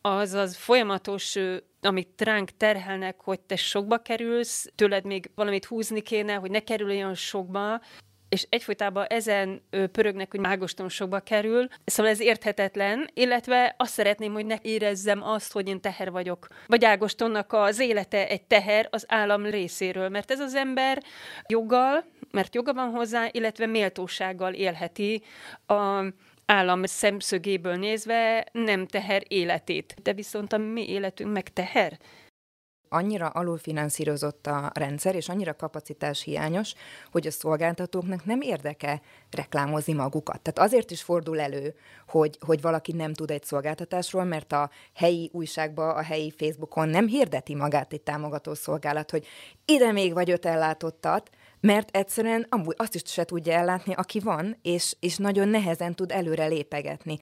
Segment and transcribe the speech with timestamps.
[0.00, 1.36] az az folyamatos
[1.82, 6.88] amit ránk terhelnek, hogy te sokba kerülsz, tőled még valamit húzni kéne, hogy ne kerül
[6.88, 7.80] olyan sokba,
[8.28, 14.46] és egyfolytában ezen pörögnek, hogy mágoston sokba kerül, szóval ez érthetetlen, illetve azt szeretném, hogy
[14.46, 16.46] ne érezzem azt, hogy én teher vagyok.
[16.66, 21.02] Vagy Ágostonnak az élete egy teher az állam részéről, mert ez az ember
[21.46, 25.22] joggal, mert joga van hozzá, illetve méltósággal élheti
[25.66, 26.04] a
[26.50, 29.94] állam szemszögéből nézve nem teher életét.
[30.02, 31.98] De viszont a mi életünk meg teher
[32.92, 36.74] annyira alulfinanszírozott a rendszer, és annyira kapacitás hiányos,
[37.10, 39.00] hogy a szolgáltatóknak nem érdeke
[39.30, 40.40] reklámozni magukat.
[40.40, 41.74] Tehát azért is fordul elő,
[42.06, 47.06] hogy, hogy valaki nem tud egy szolgáltatásról, mert a helyi újságban, a helyi Facebookon nem
[47.06, 49.26] hirdeti magát egy támogató szolgálat, hogy
[49.64, 51.30] ide még vagy öt ellátottat,
[51.60, 56.10] mert egyszerűen amúgy azt is se tudja ellátni, aki van, és, és nagyon nehezen tud
[56.10, 57.18] előre lépegetni.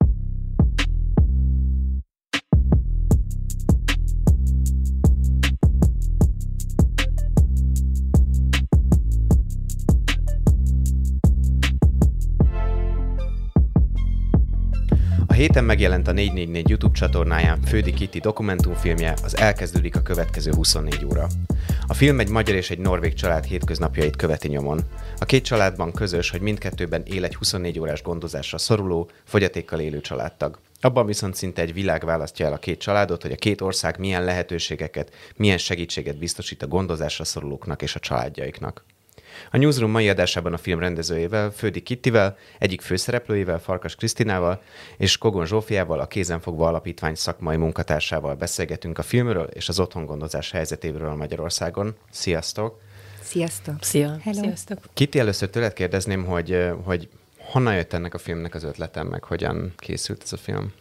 [15.39, 21.27] Héten megjelent a 444 YouTube csatornáján Fődi Kitty dokumentumfilmje, az elkezdődik a következő 24 óra.
[21.87, 24.81] A film egy magyar és egy norvég család hétköznapjait követi nyomon.
[25.19, 30.59] A két családban közös, hogy mindkettőben él egy 24 órás gondozásra szoruló, fogyatékkal élő családtag.
[30.81, 34.25] Abban viszont szinte egy világ választja el a két családot, hogy a két ország milyen
[34.25, 38.85] lehetőségeket, milyen segítséget biztosít a gondozásra szorulóknak és a családjaiknak.
[39.51, 44.63] A Newsroom mai adásában a film rendezőjével, Fődi Kittivel, egyik főszereplőjével, Farkas Krisztinával
[44.97, 51.15] és Kogon Zsófiával, a Kézenfogva Alapítvány szakmai munkatársával beszélgetünk a filmről és az otthongondozás helyzetéről
[51.15, 51.97] Magyarországon.
[52.11, 52.81] Sziasztok!
[53.23, 53.75] Sziasztok!
[53.81, 54.17] Szia!
[54.23, 54.41] Hello.
[54.41, 54.79] Sziasztok!
[54.95, 57.09] Kitti, először tőled kérdezném, hogy, hogy
[57.39, 60.73] honnan jött ennek a filmnek az ötletem, meg hogyan készült ez a film?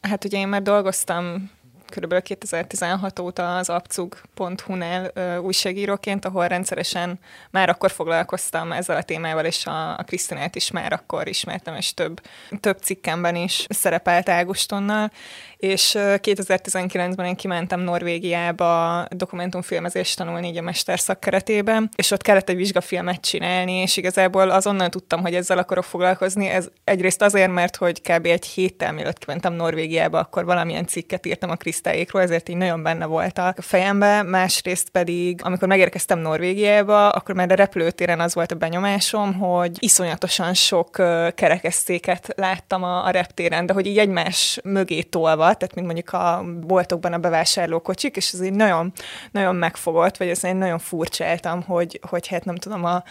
[0.00, 1.50] Hát ugye én már dolgoztam
[1.90, 2.22] kb.
[2.22, 7.18] 2016 óta az abcug.hu-nál újságíróként, ahol rendszeresen
[7.50, 11.94] már akkor foglalkoztam ezzel a témával, és a, a Krisztinát is már akkor ismertem, és
[11.94, 12.20] több,
[12.60, 15.10] több cikkemben is szerepelt Ágostonnal,
[15.58, 22.56] és 2019-ben én kimentem Norvégiába dokumentumfilmezést tanulni így a mesterszak keretében, és ott kellett egy
[22.56, 26.46] vizsgafilmet csinálni, és igazából azonnal tudtam, hogy ezzel akarok foglalkozni.
[26.46, 28.26] Ez egyrészt azért, mert hogy kb.
[28.26, 33.06] egy héttel mielőtt kimentem Norvégiába, akkor valamilyen cikket írtam a Krisztályékról, ezért így nagyon benne
[33.06, 34.22] voltak a fejembe.
[34.22, 40.54] Másrészt pedig, amikor megérkeztem Norvégiába, akkor már a repülőtéren az volt a benyomásom, hogy iszonyatosan
[40.54, 40.90] sok
[41.34, 46.44] kerekesszéket láttam a, a reptéren, de hogy így egymás mögé tolva, tehát mint mondjuk a
[46.60, 48.92] boltokban a bevásárlókocsik, és ez így nagyon,
[49.30, 53.02] nagyon megfogott, vagy ez én nagyon furcsáltam, hogy, hogy hát nem tudom, a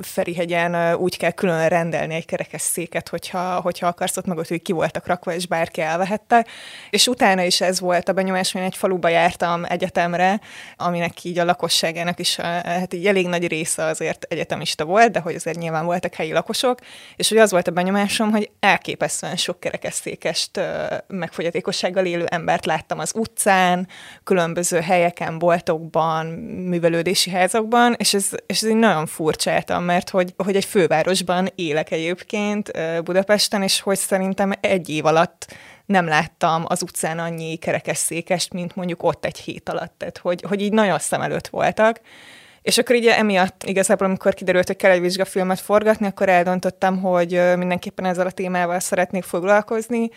[0.00, 4.72] Ferihegyen úgy kell külön rendelni egy kerekesszéket, hogyha, hogyha akarsz ott meg ott, hogy ki
[4.72, 6.46] voltak rakva, és bárki elvehette.
[6.90, 10.40] És utána is ez volt a benyomás, hogy egy faluba jártam egyetemre,
[10.76, 15.34] aminek így a lakosságának is hát így elég nagy része azért egyetemista volt, de hogy
[15.34, 16.78] azért nyilván voltak helyi lakosok,
[17.16, 20.60] és hogy az volt a benyomásom, hogy elképesztően sok kerekesszékest
[21.06, 23.88] megfogyott fogyatékossággal élő embert láttam az utcán,
[24.24, 30.56] különböző helyeken, boltokban, művelődési házakban, és ez, és ez így nagyon furcsáltam, mert hogy, hogy
[30.56, 32.70] egy fővárosban élek egyébként
[33.04, 35.46] Budapesten, és hogy szerintem egy év alatt
[35.86, 40.60] nem láttam az utcán annyi kerekesszékest, mint mondjuk ott egy hét alatt, tehát hogy, hogy
[40.60, 42.00] így nagyon szem előtt voltak.
[42.62, 47.30] És akkor így emiatt igazából, amikor kiderült, hogy kell egy vizsgafilmet forgatni, akkor eldöntöttem, hogy
[47.56, 50.10] mindenképpen ezzel a témával szeretnék foglalkozni,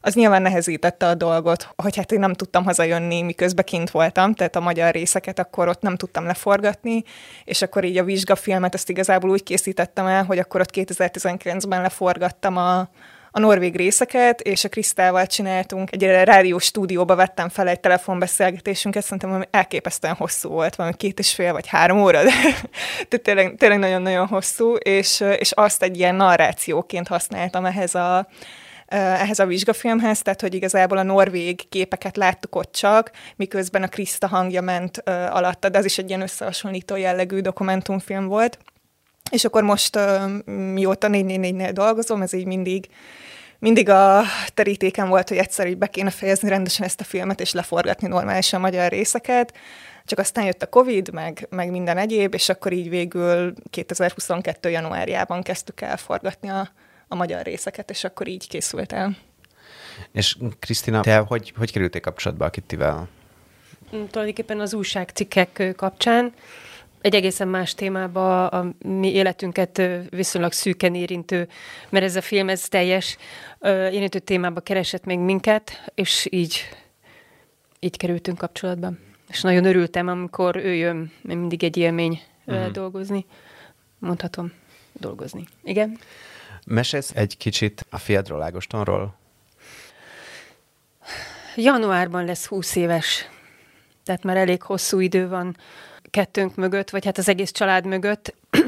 [0.00, 4.56] az nyilván nehezítette a dolgot, hogy hát én nem tudtam hazajönni, miközben kint voltam, tehát
[4.56, 7.02] a magyar részeket akkor ott nem tudtam leforgatni,
[7.44, 12.56] és akkor így a vizsgafilmet ezt igazából úgy készítettem el, hogy akkor ott 2019-ben leforgattam
[12.56, 12.88] a,
[13.30, 19.32] a norvég részeket, és a Krisztával csináltunk, egy rádió stúdióba vettem fel egy telefonbeszélgetésünket, szerintem
[19.32, 22.32] ami elképesztően hosszú volt, valami két és fél vagy három óra, de,
[23.22, 28.26] tényleg, tényleg nagyon-nagyon hosszú, és, és azt egy ilyen narrációként használtam ehhez a,
[28.90, 34.26] ehhez a vizsgafilmhez, tehát hogy igazából a norvég képeket láttuk ott csak, miközben a Krista
[34.26, 38.58] hangja ment alatta, de ez is egy ilyen összehasonlító jellegű dokumentumfilm volt.
[39.30, 39.98] És akkor most,
[40.44, 42.88] mióta 444-nél dolgozom, ez így mindig
[43.60, 44.22] mindig a
[44.54, 48.60] terítéken volt, hogy egyszer így be kéne fejezni rendesen ezt a filmet, és leforgatni normálisan
[48.60, 49.54] a magyar részeket,
[50.04, 54.70] csak aztán jött a Covid, meg, meg minden egyéb, és akkor így végül 2022.
[54.70, 56.68] januárjában kezdtük el forgatni a,
[57.08, 59.16] a magyar részeket, és akkor így készült el.
[60.12, 63.08] És Krisztina, te hogy, hogy kerültél kapcsolatba a Kittivel?
[63.96, 66.32] Mm, tulajdonképpen az újságcikkek kapcsán
[67.00, 71.48] egy egészen más témába a mi életünket viszonylag szűken érintő,
[71.88, 73.16] mert ez a film, ez teljes
[73.66, 76.68] érintő témába keresett még minket, és így
[77.80, 78.92] így kerültünk kapcsolatba.
[79.28, 82.70] És nagyon örültem, amikor ő jön, mert mindig egy élmény uh-huh.
[82.70, 83.26] dolgozni.
[83.98, 84.52] Mondhatom,
[84.92, 85.44] dolgozni.
[85.62, 85.98] Igen.
[86.66, 89.18] Mesélsz egy kicsit a fiadról, Ágostonról?
[91.56, 93.28] Januárban lesz 20 éves,
[94.04, 95.56] tehát már elég hosszú idő van
[96.10, 98.34] kettőnk mögött, vagy hát az egész család mögött.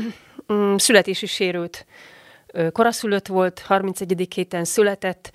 [0.53, 1.87] Mm, születési sérült.
[2.73, 4.29] Koraszülött volt, 31.
[4.35, 5.33] héten született,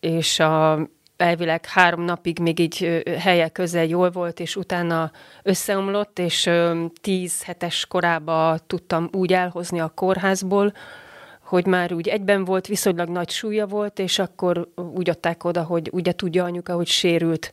[0.00, 5.10] és a elvileg három napig még így helye közel jól volt, és utána
[5.42, 6.50] összeomlott, és
[7.00, 10.72] tíz hetes korába tudtam úgy elhozni a kórházból,
[11.42, 15.88] hogy már úgy egyben volt, viszonylag nagy súlya volt, és akkor úgy adták oda, hogy
[15.92, 17.52] ugye tudja anyuka, hogy sérült.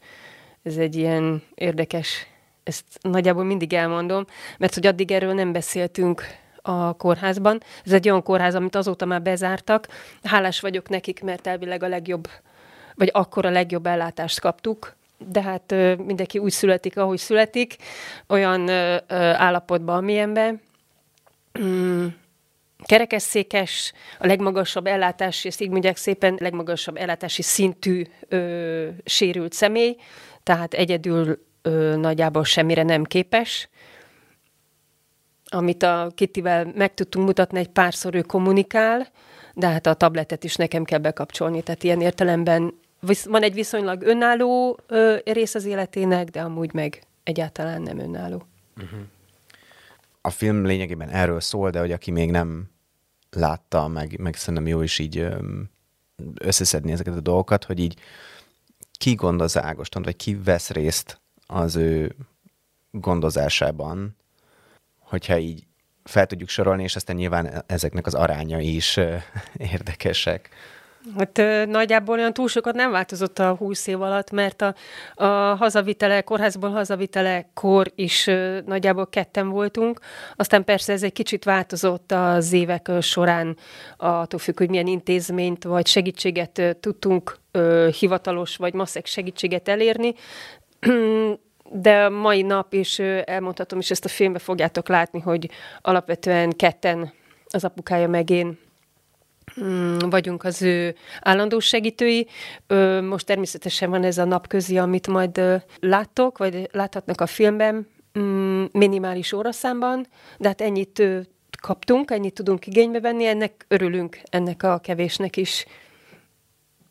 [0.64, 2.28] Ez egy ilyen érdekes,
[2.66, 4.26] ezt nagyjából mindig elmondom,
[4.58, 6.24] mert hogy addig erről nem beszéltünk
[6.62, 7.62] a kórházban.
[7.86, 9.88] Ez egy olyan kórház, amit azóta már bezártak.
[10.24, 12.28] Hálás vagyok nekik, mert elvileg a legjobb,
[12.96, 17.76] vagy akkor a legjobb ellátást kaptuk, de hát ö, mindenki úgy születik, ahogy születik,
[18.28, 20.62] olyan ö, ö, állapotban, amilyenben.
[21.60, 22.06] Mm,
[22.86, 29.96] kerekesszékes, a legmagasabb ellátási, ezt így mondják szépen, legmagasabb ellátási szintű ö, sérült személy,
[30.44, 33.70] tehát egyedül ö, nagyjából semmire nem képes.
[35.46, 39.08] Amit a Kittivel meg tudtunk mutatni, egy párszor ő kommunikál,
[39.54, 42.74] de hát a tabletet is nekem kell bekapcsolni, tehát ilyen értelemben
[43.26, 48.44] van egy viszonylag önálló ö, rész az életének, de amúgy meg egyáltalán nem önálló.
[48.78, 49.00] Uh-huh.
[50.22, 52.70] A film lényegében erről szól, de hogy aki még nem
[53.30, 55.28] látta, meg, meg szerintem jó is így
[56.36, 58.00] összeszedni ezeket a dolgokat, hogy így
[58.92, 62.16] ki gondoz Ágoston, vagy ki vesz részt az ő
[62.92, 64.16] gondozásában,
[65.00, 65.64] hogyha így
[66.04, 69.00] fel tudjuk sorolni, és aztán nyilván ezeknek az arányai is
[69.74, 70.50] érdekesek.
[71.18, 74.76] Hát nagyjából olyan túl sokat nem változott a húsz év alatt, mert a,
[75.16, 75.26] a
[75.56, 78.30] hazavitele, kórházból hazavitele kor is
[78.66, 80.00] nagyjából ketten voltunk.
[80.36, 83.58] Aztán persze ez egy kicsit változott az évek során,
[83.98, 87.38] attól függ, hogy milyen intézményt vagy segítséget tudtunk
[88.00, 90.14] hivatalos vagy masszek segítséget elérni.
[91.70, 95.50] De mai nap is elmondhatom, és ezt a filmbe fogjátok látni, hogy
[95.82, 97.14] alapvetően ketten
[97.46, 98.58] az apukája meg én
[99.62, 102.28] Mm, vagyunk az ő állandó segítői.
[103.02, 105.42] Most természetesen van ez a napközi, amit majd
[105.80, 107.88] láttok, vagy láthatnak a filmben,
[108.20, 111.04] mm, minimális óraszámban, de hát ennyit
[111.62, 115.66] kaptunk, ennyit tudunk igénybe venni, ennek örülünk, ennek a kevésnek is.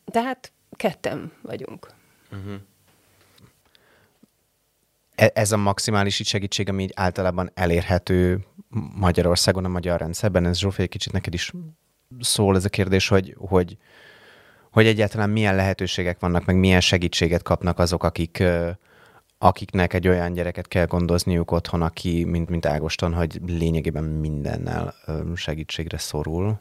[0.04, 1.88] Tehát ketten vagyunk.
[2.32, 2.54] Uh-huh.
[5.14, 8.44] Ez a maximális segítség, ami így általában elérhető
[8.96, 11.52] Magyarországon, a magyar rendszerben, ez Zsófi, egy kicsit neked is
[12.20, 13.76] szól ez a kérdés, hogy, hogy,
[14.70, 18.42] hogy egyáltalán milyen lehetőségek vannak, meg milyen segítséget kapnak azok, akik,
[19.38, 24.94] akiknek egy olyan gyereket kell gondozniuk otthon, aki, mint, mint Ágoston, hogy lényegében mindennel
[25.34, 26.60] segítségre szorul.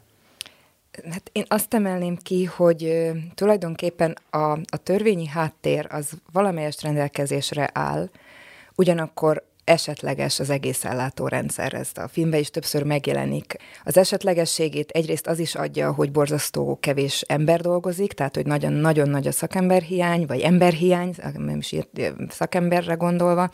[1.10, 8.10] Hát én azt emelném ki, hogy tulajdonképpen a, a törvényi háttér az valamelyest rendelkezésre áll,
[8.76, 13.56] ugyanakkor esetleges az egész ellátórendszer, ez a filmben is többször megjelenik.
[13.84, 19.26] Az esetlegességét egyrészt az is adja, hogy borzasztó kevés ember dolgozik, tehát hogy nagyon-nagyon nagy
[19.26, 21.74] a szakemberhiány, vagy emberhiány, nem is
[22.28, 23.50] szakemberre gondolva,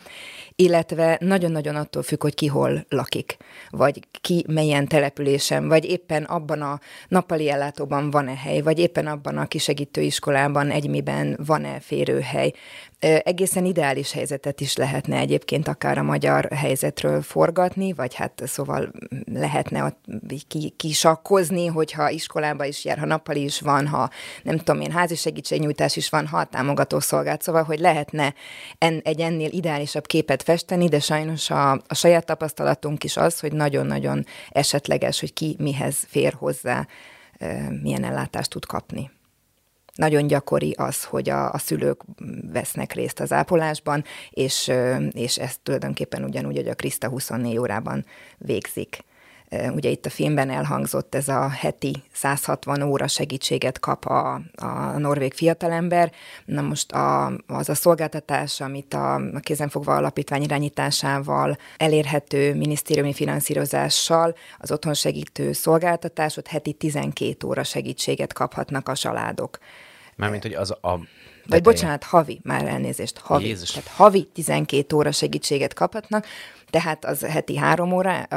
[0.55, 3.37] illetve nagyon-nagyon attól függ, hogy ki hol lakik,
[3.69, 9.37] vagy ki melyen településen, vagy éppen abban a nappali ellátóban van-e hely, vagy éppen abban
[9.37, 12.53] a kisegítő iskolában, egymiben van-e férőhely.
[13.01, 18.91] Egészen ideális helyzetet is lehetne egyébként akár a magyar helyzetről forgatni, vagy hát szóval
[19.33, 20.05] lehetne ott
[20.77, 24.09] kisakkozni, hogyha iskolába is jár, ha nappali is van, ha
[24.43, 28.33] nem tudom én, házi segítségnyújtás is van, ha a támogató szolgált, szóval, hogy lehetne
[28.77, 33.53] en, egy ennél ideálisabb képet festeni, de sajnos a, a saját tapasztalatunk is az, hogy
[33.53, 36.87] nagyon-nagyon esetleges, hogy ki mihez fér hozzá,
[37.81, 39.11] milyen ellátást tud kapni.
[40.01, 42.01] Nagyon gyakori az, hogy a, a szülők
[42.51, 44.71] vesznek részt az ápolásban, és,
[45.11, 48.05] és ezt tulajdonképpen ugyanúgy, hogy a Krista 24 órában
[48.37, 49.03] végzik.
[49.75, 55.33] Ugye itt a filmben elhangzott ez a heti 160 óra segítséget kap a, a norvég
[55.33, 56.11] fiatalember.
[56.45, 64.35] Na most a, az a szolgáltatás, amit a, a kézenfogva alapítvány irányításával elérhető minisztériumi finanszírozással
[64.57, 69.59] az otthon segítő szolgáltatás, ott heti 12 óra segítséget kaphatnak a családok.
[70.21, 70.99] Mármint, hogy az a
[71.45, 73.45] Vagy bocsánat, havi, már elnézést, havi.
[73.45, 73.71] Jézus.
[73.71, 76.25] Tehát havi 12 óra segítséget kaphatnak,
[76.69, 78.27] tehát az heti három óra,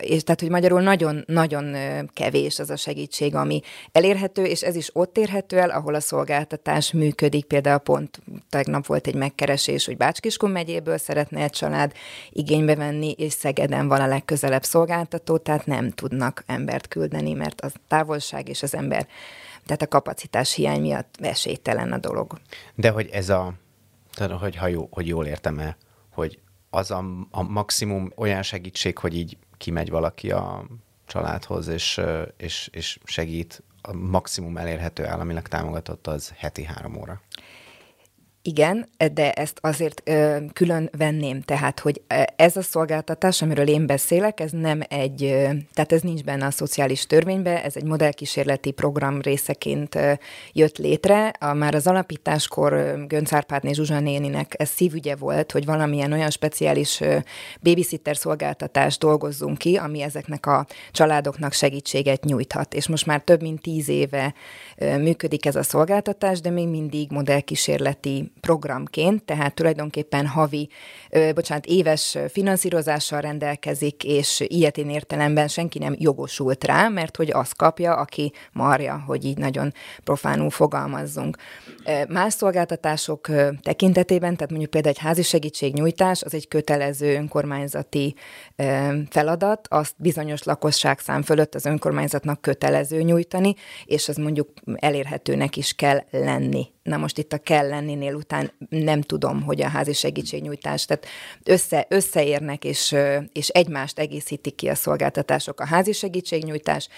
[0.00, 1.76] és tehát, hogy magyarul nagyon-nagyon
[2.12, 3.60] kevés az a segítség, ami
[3.92, 7.44] elérhető, és ez is ott érhető el, ahol a szolgáltatás működik.
[7.44, 11.92] Például pont tegnap volt egy megkeresés, hogy Bácskiskun megyéből szeretne egy család
[12.30, 17.68] igénybe venni, és Szegeden van a legközelebb szolgáltató, tehát nem tudnak embert küldeni, mert a
[17.88, 19.06] távolság és az ember
[19.66, 22.38] tehát a kapacitás hiány miatt esélytelen a dolog.
[22.74, 23.54] De hogy ez a,
[24.14, 25.76] tehát hogy, ha jó, hogy jól értem el,
[26.10, 26.38] hogy
[26.70, 30.66] az a, a maximum olyan segítség, hogy így kimegy valaki a
[31.06, 32.00] családhoz, és,
[32.36, 37.20] és, és segít, a maximum elérhető államilag támogatott az heti három óra.
[38.46, 42.02] Igen, de ezt azért ö, külön venném, tehát, hogy
[42.36, 46.50] ez a szolgáltatás, amiről én beszélek, ez nem egy, ö, tehát ez nincs benne a
[46.50, 50.12] szociális törvénybe, ez egy modellkísérleti program részeként ö,
[50.52, 51.28] jött létre.
[51.28, 57.00] A, már az alapításkor Gönc Árpádné Zsuzsa néninek ez szívügye volt, hogy valamilyen olyan speciális
[57.00, 57.16] ö,
[57.60, 62.74] babysitter szolgáltatást dolgozzunk ki, ami ezeknek a családoknak segítséget nyújthat.
[62.74, 64.34] És most már több mint tíz éve
[64.76, 70.68] ö, működik ez a szolgáltatás, de még mindig modellkísérleti programként, tehát tulajdonképpen havi,
[71.10, 77.56] ö, bocsánat, éves finanszírozással rendelkezik, és ilyetén értelemben senki nem jogosult rá, mert hogy azt
[77.56, 79.72] kapja, aki marja, hogy így nagyon
[80.04, 81.36] profánul fogalmazzunk.
[82.08, 83.28] Más szolgáltatások
[83.62, 88.14] tekintetében, tehát mondjuk például egy házi segítségnyújtás, az egy kötelező önkormányzati
[89.10, 96.02] feladat, azt bizonyos lakosságszám fölött az önkormányzatnak kötelező nyújtani, és az mondjuk elérhetőnek is kell
[96.10, 101.06] lenni na most itt a kell lenninél után nem tudom, hogy a házi segítségnyújtás, tehát
[101.44, 102.96] össze, összeérnek és,
[103.32, 105.60] és egymást egészítik ki a szolgáltatások.
[105.60, 106.88] A házi segítségnyújtás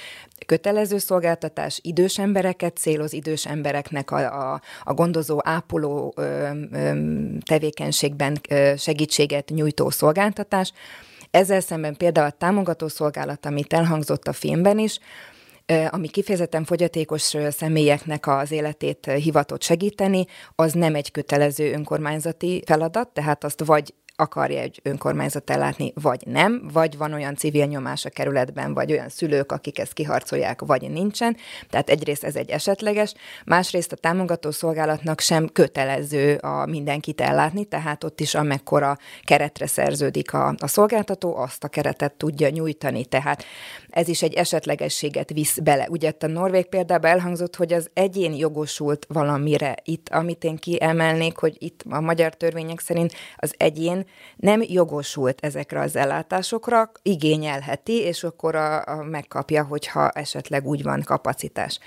[0.47, 6.93] kötelező szolgáltatás, idős embereket céloz, idős embereknek a, a, a gondozó, ápoló ö, ö,
[7.45, 8.41] tevékenységben
[8.77, 10.73] segítséget nyújtó szolgáltatás.
[11.30, 14.99] Ezzel szemben például a támogató szolgálat, amit elhangzott a filmben is,
[15.90, 23.44] ami kifejezetten fogyatékos személyeknek az életét hivatott segíteni, az nem egy kötelező önkormányzati feladat, tehát
[23.44, 28.75] azt vagy akarja egy önkormányzat ellátni, vagy nem, vagy van olyan civil nyomás a kerületben,
[28.75, 31.37] vagy olyan szülők, akik ezt kiharcolják, vagy nincsen.
[31.70, 38.04] Tehát egyrészt ez egy esetleges, másrészt a támogató szolgálatnak sem kötelező a mindenkit ellátni, tehát
[38.04, 43.04] ott is amekkora keretre szerződik a, a szolgáltató, azt a keretet tudja nyújtani.
[43.04, 43.44] Tehát
[43.90, 45.87] ez is egy esetlegességet visz bele.
[45.90, 49.75] Ugye a Norvég példában elhangzott, hogy az egyén jogosult valamire.
[49.85, 55.80] Itt, amit én kiemelnék, hogy itt a magyar törvények szerint az egyén nem jogosult ezekre
[55.80, 61.78] az ellátásokra, igényelheti, és akkor a, a megkapja, hogyha esetleg úgy van kapacitás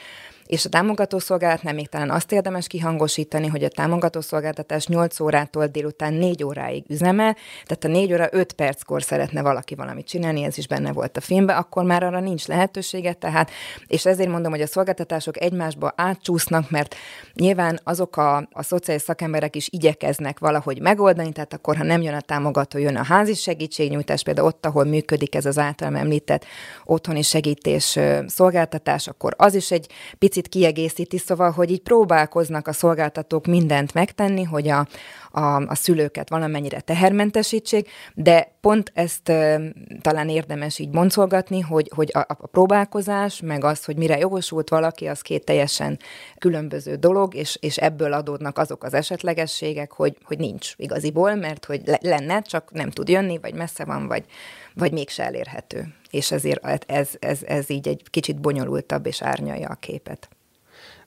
[0.52, 6.44] és a támogatószolgálatnál még talán azt érdemes kihangosítani, hogy a támogatószolgáltatás 8 órától délután 4
[6.44, 10.92] óráig üzemel, tehát a 4 óra 5 perckor szeretne valaki valamit csinálni, ez is benne
[10.92, 13.52] volt a filmben, akkor már arra nincs lehetősége, tehát,
[13.88, 16.96] és ezért mondom, hogy a szolgáltatások egymásba átcsúsznak, mert
[17.34, 22.14] nyilván azok a, a szociális szakemberek is igyekeznek valahogy megoldani, tehát akkor, ha nem jön
[22.14, 26.46] a támogató, jön a házi segítségnyújtás, például ott, ahol működik ez az általam említett
[26.86, 32.74] otthoni segítés szolgáltatás, akkor az is egy picit picit kiegészíti, szóval, hogy így próbálkoznak a
[32.74, 34.88] szolgáltatók mindent megtenni, hogy a,
[35.32, 39.62] a, a szülőket valamennyire tehermentesítsék, de pont ezt e,
[40.02, 45.08] talán érdemes így boncolgatni, hogy, hogy a, a próbálkozás, meg az, hogy mire jogosult valaki,
[45.08, 46.00] az két teljesen
[46.38, 51.82] különböző dolog, és, és ebből adódnak azok az esetlegességek, hogy, hogy nincs igaziból, mert hogy
[52.02, 54.26] lenne, csak nem tud jönni, vagy messze van, vagy,
[54.74, 55.94] vagy mégse elérhető.
[56.10, 60.30] És ezért ez, ez, ez így egy kicsit bonyolultabb és árnyalja a képet.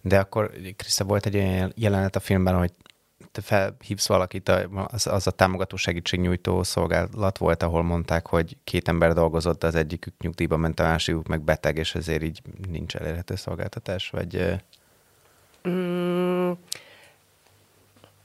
[0.00, 2.72] De akkor, Krisza, volt egy olyan jelenet a filmben, hogy
[3.34, 4.48] te felhívsz valakit,
[4.86, 10.14] az, az a támogató segítségnyújtó szolgálat volt, ahol mondták, hogy két ember dolgozott, az egyikük
[10.20, 14.60] nyugdíjba ment, a másikuk meg beteg, és ezért így nincs elérhető szolgáltatás, vagy...
[15.68, 16.50] Mm,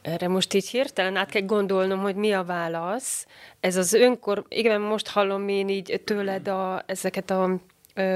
[0.01, 3.27] erre most így hirtelen át kell gondolnom, hogy mi a válasz.
[3.59, 7.59] Ez az önkor, igen, most hallom én így tőled a, ezeket a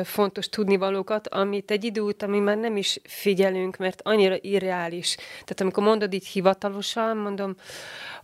[0.04, 5.16] fontos tudnivalókat, amit egy idő után mi már nem is figyelünk, mert annyira irreális.
[5.16, 7.56] Tehát amikor mondod így hivatalosan, mondom,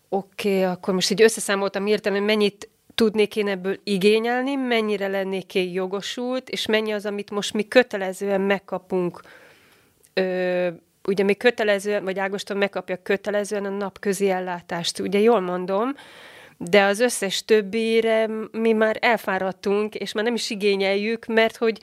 [0.10, 5.72] oké, okay, akkor most így összeszámoltam hirtelen, mennyit tudnék én ebből igényelni, mennyire lennék én
[5.72, 9.22] jogosult, és mennyi az, amit most mi kötelezően megkapunk
[10.14, 10.68] ö,
[11.08, 15.00] ugye mi kötelezően, vagy Ágoston megkapja kötelezően a napközi ellátást.
[15.00, 15.96] Ugye jól mondom,
[16.62, 21.80] de az összes többire mi már elfáradtunk, és már nem is igényeljük, mert hogy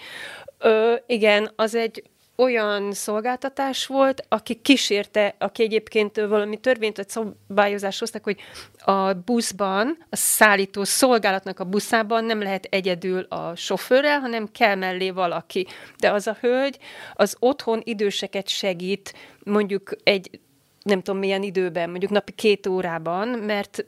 [0.59, 2.03] ö, igen, az egy
[2.37, 8.41] olyan szolgáltatás volt, aki kísérte, aki egyébként valami törvényt vagy szabályozást hoztak, hogy
[8.79, 15.11] a buszban, a szállító szolgálatnak a buszában nem lehet egyedül a sofőrrel, hanem kell mellé
[15.11, 15.67] valaki.
[15.99, 16.79] De az a hölgy
[17.15, 19.15] az otthon időseket segít,
[19.45, 20.41] mondjuk egy
[20.83, 23.85] nem tudom milyen időben, mondjuk napi két órában, mert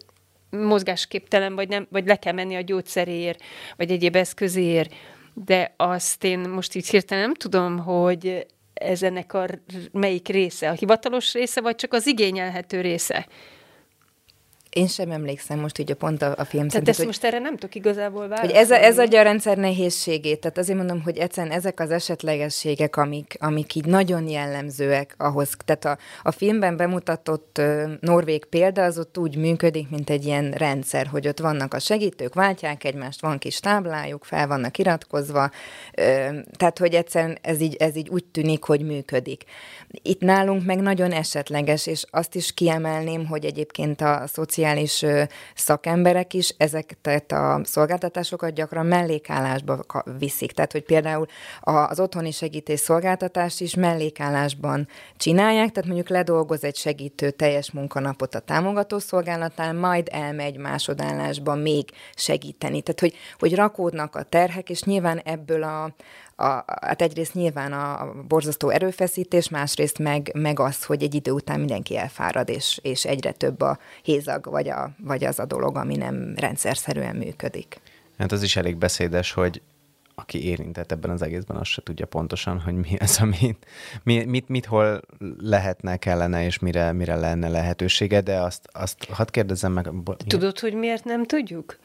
[0.50, 3.42] mozgásképtelen, vagy, nem, vagy le kell menni a gyógyszeréért,
[3.76, 4.94] vagy egyéb eszközéért
[5.44, 9.46] de azt én most így hirtelen nem tudom, hogy ez ennek a
[9.92, 13.26] melyik része, a hivatalos része, vagy csak az igényelhető része.
[14.78, 17.38] Én sem emlékszem most így a pont a, a film Tehát ezt hogy, most erre
[17.38, 18.52] nem tudok igazából válaszolni.
[18.52, 20.40] Hogy ez, a, ez adja a rendszer nehézségét.
[20.40, 25.50] Tehát azért mondom, hogy egyszerűen ezek az esetlegességek, amik, amik így nagyon jellemzőek ahhoz.
[25.64, 30.50] Tehát a, a filmben bemutatott uh, norvég példa az ott úgy működik, mint egy ilyen
[30.50, 35.42] rendszer, hogy ott vannak a segítők, váltják egymást, van kis táblájuk, fel vannak iratkozva.
[35.44, 35.50] Uh,
[36.56, 39.44] tehát, hogy egyszerűen ez így, ez így úgy tűnik, hogy működik.
[40.02, 45.04] Itt nálunk meg nagyon esetleges, és azt is kiemelném, hogy egyébként a szociális szociális
[45.54, 49.84] szakemberek is ezeket a szolgáltatásokat gyakran mellékállásba
[50.18, 50.52] viszik.
[50.52, 51.26] Tehát, hogy például
[51.60, 58.38] az otthoni segítés szolgáltatást is mellékállásban csinálják, tehát mondjuk ledolgoz egy segítő teljes munkanapot a
[58.38, 62.82] támogató szolgálatán, majd elmegy másodállásba még segíteni.
[62.82, 65.94] Tehát, hogy, hogy rakódnak a terhek, és nyilván ebből a,
[66.40, 71.58] a, hát egyrészt nyilván a borzasztó erőfeszítés, másrészt meg, meg az, hogy egy idő után
[71.58, 75.96] mindenki elfárad, és, és egyre több a hézag, vagy, a, vagy az a dolog, ami
[75.96, 77.80] nem rendszerszerűen működik.
[78.18, 79.62] Hát az is elég beszédes, hogy
[80.18, 83.66] aki érintett ebben az egészben, azt se tudja pontosan, hogy mi az, amit,
[84.02, 85.00] mi, mit, mit hol
[85.38, 89.90] lehetne, kellene, és mire, mire lenne lehetősége, de azt, azt hadd kérdezzem meg.
[90.26, 91.78] Tudod, hogy miért nem tudjuk?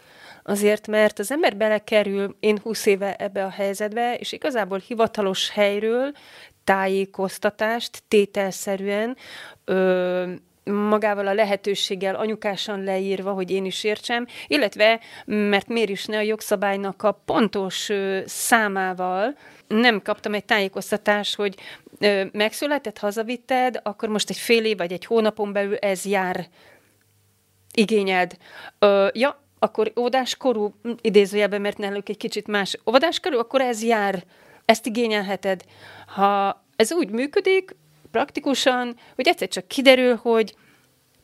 [0.44, 6.12] Azért, mert az ember belekerül, én 20 éve ebbe a helyzetbe, és igazából hivatalos helyről
[6.64, 9.18] tájékoztatást tételszerűen
[9.66, 16.18] ö, magával a lehetőséggel anyukásan leírva, hogy én is értsem, illetve, mert miért is ne
[16.18, 17.90] a jogszabálynak a pontos
[18.26, 19.36] számával
[19.68, 21.56] nem kaptam egy tájékoztatást, hogy
[22.32, 26.48] megszületett, hazavitted, akkor most egy fél év vagy egy hónapon belül ez jár
[27.74, 28.38] igényed.
[28.80, 34.24] Ö, ja, akkor óvodáskorú, idézőjelben, mert náluk egy kicsit más óvodáskorú, akkor ez jár,
[34.66, 35.64] ezt igényelheted.
[36.08, 37.76] Ha ez úgy működik,
[38.14, 40.56] praktikusan, hogy egyszer csak kiderül, hogy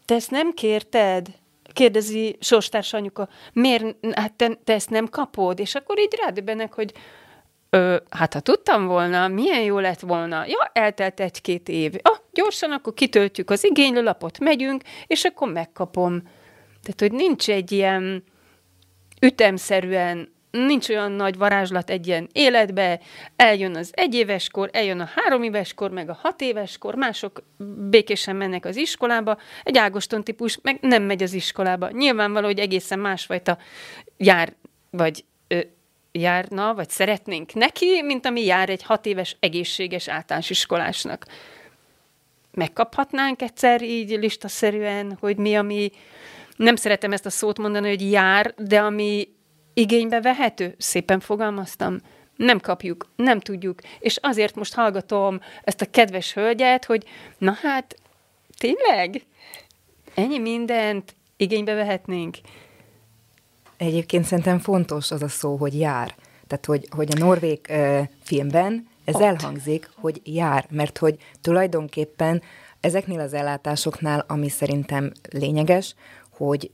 [0.05, 1.27] te ezt nem kérted,
[1.73, 5.59] kérdezi sorstárs anyuka, miért, hát te, te ezt nem kapod?
[5.59, 6.93] És akkor így rádöbbenek, hogy
[7.71, 10.45] Ö, hát ha tudtam volna, milyen jó lett volna.
[10.45, 11.93] Ja, eltelt egy-két év.
[12.01, 16.21] Ah, gyorsan, akkor kitöltjük az igénylőlapot, megyünk, és akkor megkapom.
[16.81, 18.23] Tehát, hogy nincs egy ilyen
[19.21, 22.99] ütemszerűen, nincs olyan nagy varázslat egy ilyen életbe,
[23.35, 27.43] eljön az egyéves kor, eljön a három éves kor, meg a hat éves kor, mások
[27.89, 31.89] békésen mennek az iskolába, egy Ágoston típus meg nem megy az iskolába.
[31.89, 33.57] Nyilvánvaló, hogy egészen másfajta
[34.17, 34.53] jár,
[34.89, 35.59] vagy ö,
[36.11, 41.25] járna, vagy szeretnénk neki, mint ami jár egy hat éves egészséges általános iskolásnak.
[42.51, 45.91] Megkaphatnánk egyszer így listaszerűen, hogy mi, ami
[46.55, 49.27] nem szeretem ezt a szót mondani, hogy jár, de ami
[49.79, 51.97] igénybe vehető, szépen fogalmaztam,
[52.35, 53.79] nem kapjuk, nem tudjuk.
[53.99, 57.05] És azért most hallgatom ezt a kedves hölgyet, hogy
[57.37, 57.95] na hát,
[58.57, 59.25] tényleg?
[60.13, 62.37] Ennyi mindent igénybe vehetnénk?
[63.77, 66.15] Egyébként szerintem fontos az a szó, hogy jár.
[66.47, 69.21] Tehát, hogy, hogy a norvég uh, filmben ez Ott.
[69.21, 72.41] elhangzik, hogy jár, mert hogy tulajdonképpen
[72.79, 75.95] ezeknél az ellátásoknál, ami szerintem lényeges,
[76.39, 76.71] hogy,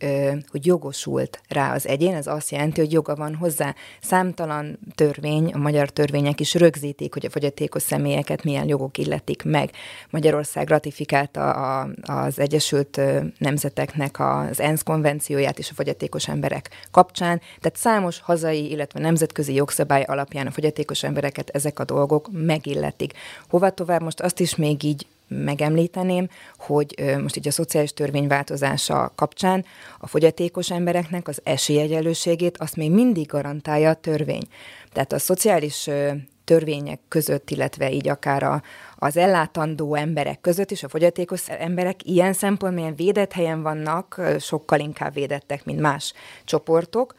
[0.51, 3.75] hogy jogosult rá az egyén, ez azt jelenti, hogy joga van hozzá.
[4.01, 9.69] Számtalan törvény, a magyar törvények is rögzítik, hogy a fogyatékos személyeket milyen jogok illetik meg.
[10.09, 13.01] Magyarország ratifikálta a, az Egyesült
[13.37, 20.03] Nemzeteknek az ENSZ konvencióját és a fogyatékos emberek kapcsán, tehát számos hazai, illetve nemzetközi jogszabály
[20.03, 23.13] alapján a fogyatékos embereket ezek a dolgok megilletik.
[23.49, 29.13] Hova tovább most azt is még így megemlíteném, hogy most így a szociális törvény változása
[29.15, 29.65] kapcsán
[29.99, 34.47] a fogyatékos embereknek az esélyegyelőségét azt még mindig garantálja a törvény.
[34.91, 35.89] Tehát a szociális
[36.45, 38.61] törvények között, illetve így akár a,
[38.95, 45.13] az ellátandó emberek között is, a fogyatékos emberek ilyen szempontból védett helyen vannak, sokkal inkább
[45.13, 47.15] védettek, mint más csoportok,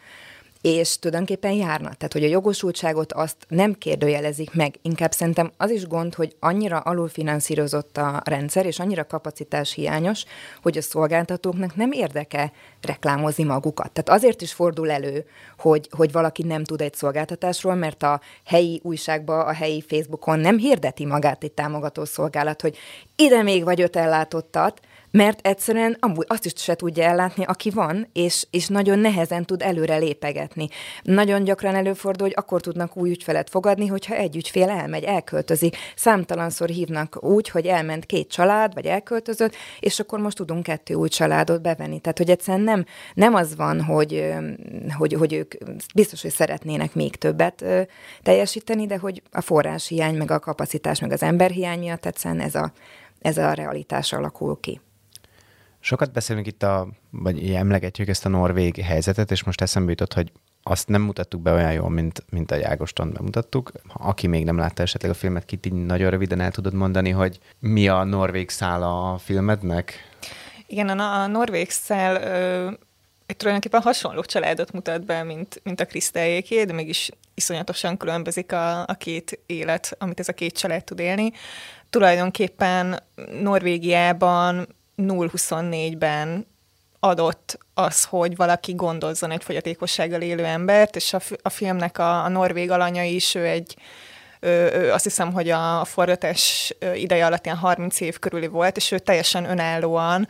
[0.67, 1.95] és tulajdonképpen járna.
[1.95, 4.79] Tehát, hogy a jogosultságot azt nem kérdőjelezik meg.
[4.83, 10.25] Inkább szerintem az is gond, hogy annyira alulfinanszírozott a rendszer, és annyira kapacitás hiányos,
[10.63, 13.93] hogy a szolgáltatóknak nem érdeke reklámozni magukat.
[13.93, 15.25] Tehát azért is fordul elő,
[15.59, 20.59] hogy, hogy valaki nem tud egy szolgáltatásról, mert a helyi újságba, a helyi Facebookon nem
[20.59, 22.77] hirdeti magát egy támogató szolgálat, hogy
[23.17, 24.81] ide még vagy öt ellátottat,
[25.17, 29.63] mert egyszerűen amúgy azt is se tudja ellátni, aki van, és, és nagyon nehezen tud
[29.63, 30.69] előre lépegetni.
[31.03, 35.77] Nagyon gyakran előfordul, hogy akkor tudnak új ügyfelet fogadni, hogyha egy ügyfél elmegy, elköltözik.
[35.95, 41.09] Számtalanszor hívnak úgy, hogy elment két család, vagy elköltözött, és akkor most tudunk kettő új
[41.09, 42.01] családot bevenni.
[42.01, 44.35] Tehát, hogy egyszerűen nem, nem az van, hogy,
[44.99, 45.55] hogy, hogy ők
[45.95, 47.65] biztos, hogy szeretnének még többet
[48.23, 52.73] teljesíteni, de hogy a forráshiány, meg a kapacitás, meg az emberhiány miatt egyszerűen ez a,
[53.21, 54.81] ez a realitás alakul ki.
[55.87, 60.33] Sokat beszélünk itt, a, vagy emlegetjük ezt a norvég helyzetet, és most eszembe jutott, hogy
[60.63, 63.73] azt nem mutattuk be olyan jól, mint, mint a Jágoston bemutattuk.
[63.93, 67.89] Aki még nem látta esetleg a filmet, Kitty, nagyon röviden el tudod mondani, hogy mi
[67.89, 69.95] a norvég szála a filmednek?
[70.67, 72.17] Igen, a, a norvég szál
[73.27, 78.81] egy tulajdonképpen hasonló családot mutat be, mint, mint a Krisztályéké, de mégis iszonyatosan különbözik a,
[78.81, 81.33] a két élet, amit ez a két család tud élni.
[81.91, 83.03] Tulajdonképpen
[83.41, 84.67] Norvégiában
[84.97, 86.47] 0-24-ben
[87.01, 92.29] adott az, hogy valaki gondozzon egy fogyatékossággal élő embert, és a, a filmnek a, a
[92.29, 93.77] norvég alanya is, ő egy
[94.41, 98.99] ő, azt hiszem, hogy a forgatás ideje alatt ilyen 30 év körüli volt, és ő
[98.99, 100.29] teljesen önállóan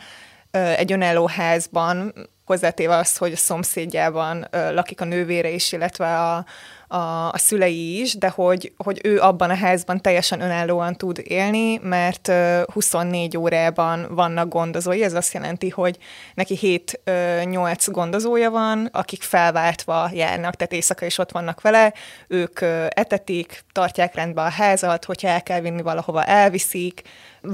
[0.51, 2.13] egy önálló házban,
[2.45, 6.45] hozzátéve azt, hogy a szomszédjában lakik a nővére is, illetve a,
[6.89, 11.79] a, a szülei is, de hogy, hogy ő abban a házban teljesen önállóan tud élni,
[11.83, 12.33] mert
[12.73, 15.99] 24 órában vannak gondozói, ez azt jelenti, hogy
[16.35, 21.95] neki 7-8 gondozója van, akik felváltva járnak, tehát éjszaka is ott vannak vele,
[22.29, 27.03] ők etetik, tartják rendbe a házat, hogyha el kell vinni valahova, elviszik,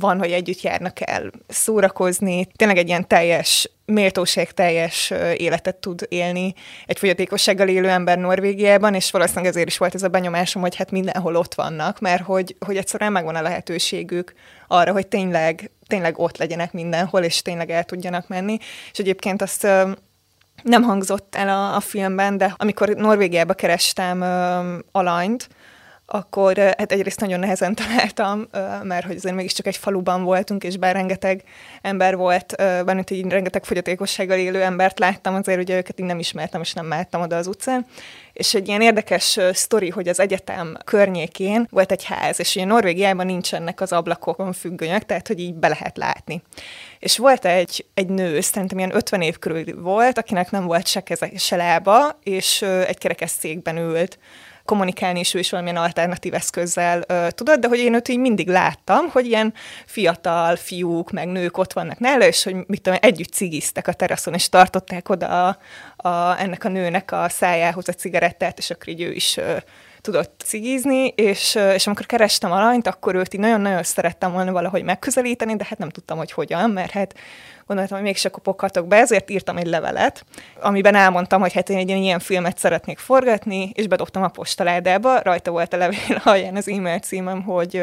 [0.00, 6.54] van, hogy együtt járnak el szórakozni, tényleg egy ilyen teljes méltóság teljes életet tud élni
[6.86, 10.90] egy fogyatékossággal élő ember Norvégiában, és valószínűleg ezért is volt ez a benyomásom, hogy hát
[10.90, 14.32] mindenhol ott vannak, mert hogy, hogy egyszerűen megvan a lehetőségük
[14.66, 18.58] arra, hogy tényleg, tényleg ott legyenek mindenhol, és tényleg el tudjanak menni.
[18.92, 19.66] És egyébként azt
[20.62, 25.48] nem hangzott el a, a filmben, de amikor Norvégiába kerestem ö, alanyt,
[26.14, 28.48] akkor hát egyrészt nagyon nehezen találtam,
[28.82, 31.42] mert hogy azért mégiscsak egy faluban voltunk, és bár rengeteg
[31.82, 36.60] ember volt, bennük egy rengeteg fogyatékossággal élő embert láttam, azért ugye őket így nem ismertem,
[36.60, 37.86] és nem mehettem oda az utcán.
[38.32, 43.26] És egy ilyen érdekes sztori, hogy az egyetem környékén volt egy ház, és ugye Norvégiában
[43.26, 46.42] nincsenek az ablakokon függönyök, tehát hogy így be lehet látni.
[46.98, 51.00] És volt egy, egy nő, szerintem ilyen 50 év körül volt, akinek nem volt se
[51.00, 54.18] keze, se lába, és egy kerekesszékben ült
[54.64, 58.48] kommunikálni is ő is valamilyen alternatív eszközzel uh, tudott, de hogy én őt így mindig
[58.48, 59.54] láttam, hogy ilyen
[59.86, 64.34] fiatal fiúk, meg nők ott vannak nála, és hogy mit tudom, együtt cigiztek a teraszon,
[64.34, 65.58] és tartották oda a,
[66.08, 69.56] a, ennek a nőnek a szájához a cigarettát, és akkor így ő is uh,
[70.02, 75.56] tudott cigizni, és, és amikor kerestem alanyt, akkor őt így nagyon-nagyon szerettem volna valahogy megközelíteni,
[75.56, 77.14] de hát nem tudtam, hogy hogyan, mert hát
[77.66, 80.24] gondoltam, hogy mégse kopoghatok be, ezért írtam egy levelet,
[80.60, 85.50] amiben elmondtam, hogy hát én egy ilyen filmet szeretnék forgatni, és bedobtam a postaládába, rajta
[85.50, 87.82] volt a levél alján az e-mail címem, hogy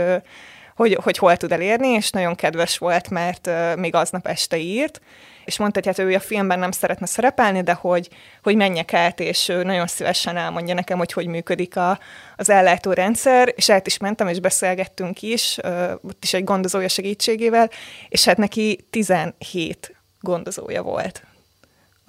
[0.79, 5.01] hogy, hogy hol tud elérni, és nagyon kedves volt, mert még aznap este írt,
[5.45, 8.09] és mondta, hogy hát ő a filmben nem szeretne szerepelni, de hogy,
[8.43, 11.99] hogy menjek át, és nagyon szívesen elmondja nekem, hogy hogy működik a,
[12.35, 15.57] az ellátórendszer, és át is mentem, és beszélgettünk is,
[16.01, 17.69] ott is egy gondozója segítségével,
[18.09, 21.23] és hát neki 17 gondozója volt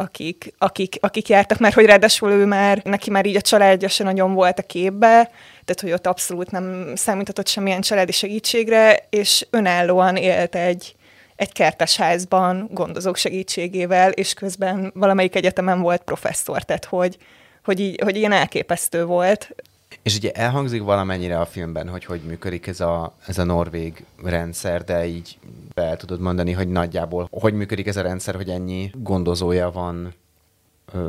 [0.01, 4.05] akik, akik, akik jártak, mert hogy ráadásul ő már, neki már így a családja se
[4.05, 5.31] nagyon volt a képbe,
[5.71, 10.95] tehát hogy ott abszolút nem számíthatott semmilyen családi segítségre, és önállóan élt egy,
[11.37, 17.17] egy kertesházban gondozók segítségével, és közben valamelyik egyetemen volt professzor, tehát hogy,
[17.65, 19.55] hogy, így, hogy ilyen elképesztő volt.
[20.03, 24.85] És ugye elhangzik valamennyire a filmben, hogy hogy működik ez a, ez a norvég rendszer,
[24.85, 25.39] de így
[25.75, 30.15] be tudod mondani, hogy nagyjából hogy működik ez a rendszer, hogy ennyi gondozója van,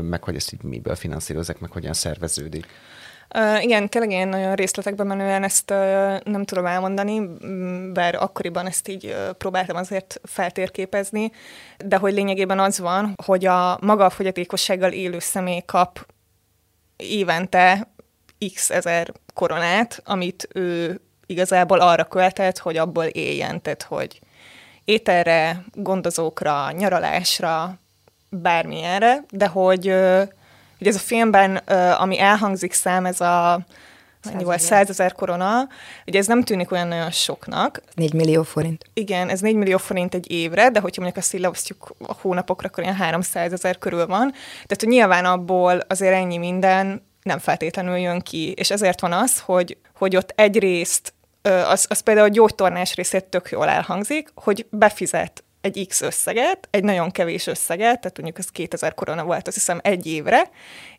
[0.01, 2.67] meg hogy ezt így miből finanszírozzák, meg hogyan szerveződik.
[3.35, 5.77] Uh, igen, tényleg én nagyon részletekben menően ezt uh,
[6.23, 7.21] nem tudom elmondani,
[7.93, 11.31] bár akkoriban ezt így uh, próbáltam azért feltérképezni,
[11.77, 16.05] de hogy lényegében az van, hogy a maga a fogyatékossággal élő személy kap
[16.97, 17.87] évente
[18.53, 24.19] x ezer koronát, amit ő igazából arra költett, hogy abból éljen, tehát hogy
[24.85, 27.79] ételre, gondozókra, nyaralásra,
[28.29, 29.95] bármilyenre, de hogy
[30.81, 31.55] hogy ez a filmben,
[31.97, 33.65] ami elhangzik szám, ez a
[34.25, 35.67] mennyi volt, 100 ezer korona,
[36.07, 37.81] ugye ez nem tűnik olyan nagyon soknak.
[37.95, 38.83] 4 millió forint.
[38.93, 42.67] Igen, ez 4 millió forint egy évre, de hogyha mondjuk azt így leosztjuk a hónapokra,
[42.67, 44.31] akkor ilyen 300 ezer körül van.
[44.31, 49.39] Tehát, hogy nyilván abból azért ennyi minden nem feltétlenül jön ki, és ezért van az,
[49.39, 55.43] hogy, hogy ott egyrészt az, az például a gyógytornás részét tök jól elhangzik, hogy befizet
[55.61, 59.79] egy X összeget, egy nagyon kevés összeget, tehát mondjuk ez 2000 korona volt, azt hiszem
[59.83, 60.49] egy évre,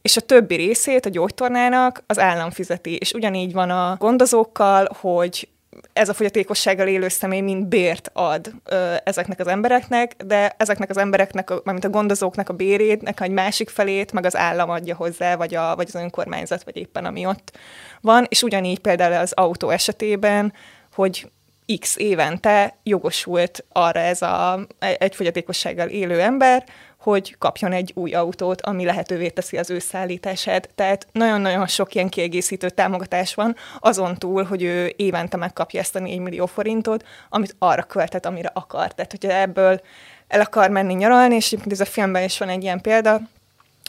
[0.03, 2.97] és a többi részét a gyógytornának az állam fizeti.
[2.97, 5.49] És ugyanígy van a gondozókkal, hogy
[5.93, 10.97] ez a fogyatékossággal élő személy mind bért ad ö, ezeknek az embereknek, de ezeknek az
[10.97, 15.55] embereknek, mármint a gondozóknak a bérétnek egy másik felét, meg az állam adja hozzá, vagy,
[15.55, 17.59] a, vagy az önkormányzat, vagy éppen ami ott
[18.01, 18.27] van.
[18.29, 20.53] És ugyanígy például az autó esetében,
[20.95, 21.31] hogy
[21.79, 26.65] X évente jogosult arra ez a, egy fogyatékossággal élő ember,
[27.03, 30.69] hogy kapjon egy új autót, ami lehetővé teszi az ő szállítását.
[30.75, 35.99] Tehát nagyon-nagyon sok ilyen kiegészítő támogatás van, azon túl, hogy ő évente megkapja ezt a
[35.99, 38.95] 4 millió forintot, amit arra költet, amire akar.
[38.95, 39.81] Tehát, hogyha ebből
[40.29, 43.21] el akar menni nyaralni, és ez a filmben is van egy ilyen példa,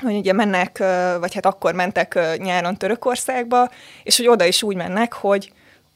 [0.02, 0.78] hogy ugye mennek,
[1.19, 3.69] vagy hát akkor mentek nyáron Törökországba,
[4.04, 5.52] és hogy oda is úgy mennek, hogy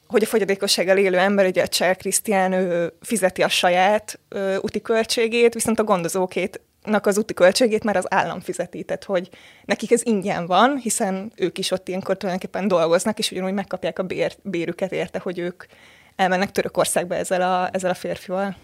[0.08, 4.80] hogy a fogyatékossággal élő ember, ugye a Cseh Krisztián, ő fizeti a saját ö, úti
[4.80, 9.28] költségét, viszont a gondozókét az úti költségét már az állam fizeti, tehát hogy
[9.64, 14.02] nekik ez ingyen van, hiszen ők is ott ilyenkor tulajdonképpen dolgoznak, és ugyanúgy megkapják a
[14.02, 15.64] bér, bérüket érte, hogy ők
[16.16, 18.56] elmennek Törökországba ezzel a, ezzel a férfival.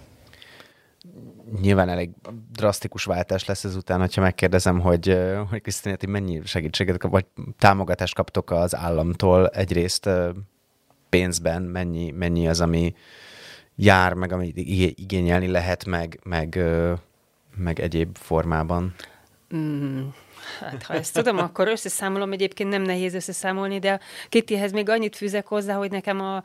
[1.60, 2.10] Nyilván elég
[2.52, 5.18] drasztikus váltás lesz ezután, hogyha megkérdezem, hogy,
[5.50, 7.26] hogy Krisztina, mennyi segítséget vagy
[7.58, 10.08] támogatást kaptok az államtól egyrészt
[11.14, 12.94] pénzben, mennyi, mennyi az, ami
[13.76, 14.56] jár, meg amit
[14.96, 16.60] igényelni lehet, meg, meg,
[17.56, 18.94] meg egyéb formában?
[19.56, 20.00] Mm,
[20.60, 25.46] hát ha ezt tudom, akkor összeszámolom, egyébként nem nehéz összeszámolni, de Kittyhez még annyit fűzek
[25.46, 26.42] hozzá, hogy nekem a,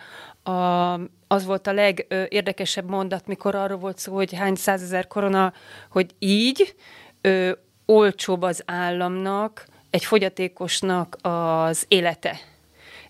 [0.51, 0.93] a,
[1.27, 5.53] az volt a legérdekesebb mondat, mikor arról volt szó, hogy hány százezer korona,
[5.89, 6.75] hogy így
[7.21, 7.51] ö,
[7.85, 12.48] olcsóbb az államnak, egy fogyatékosnak az élete.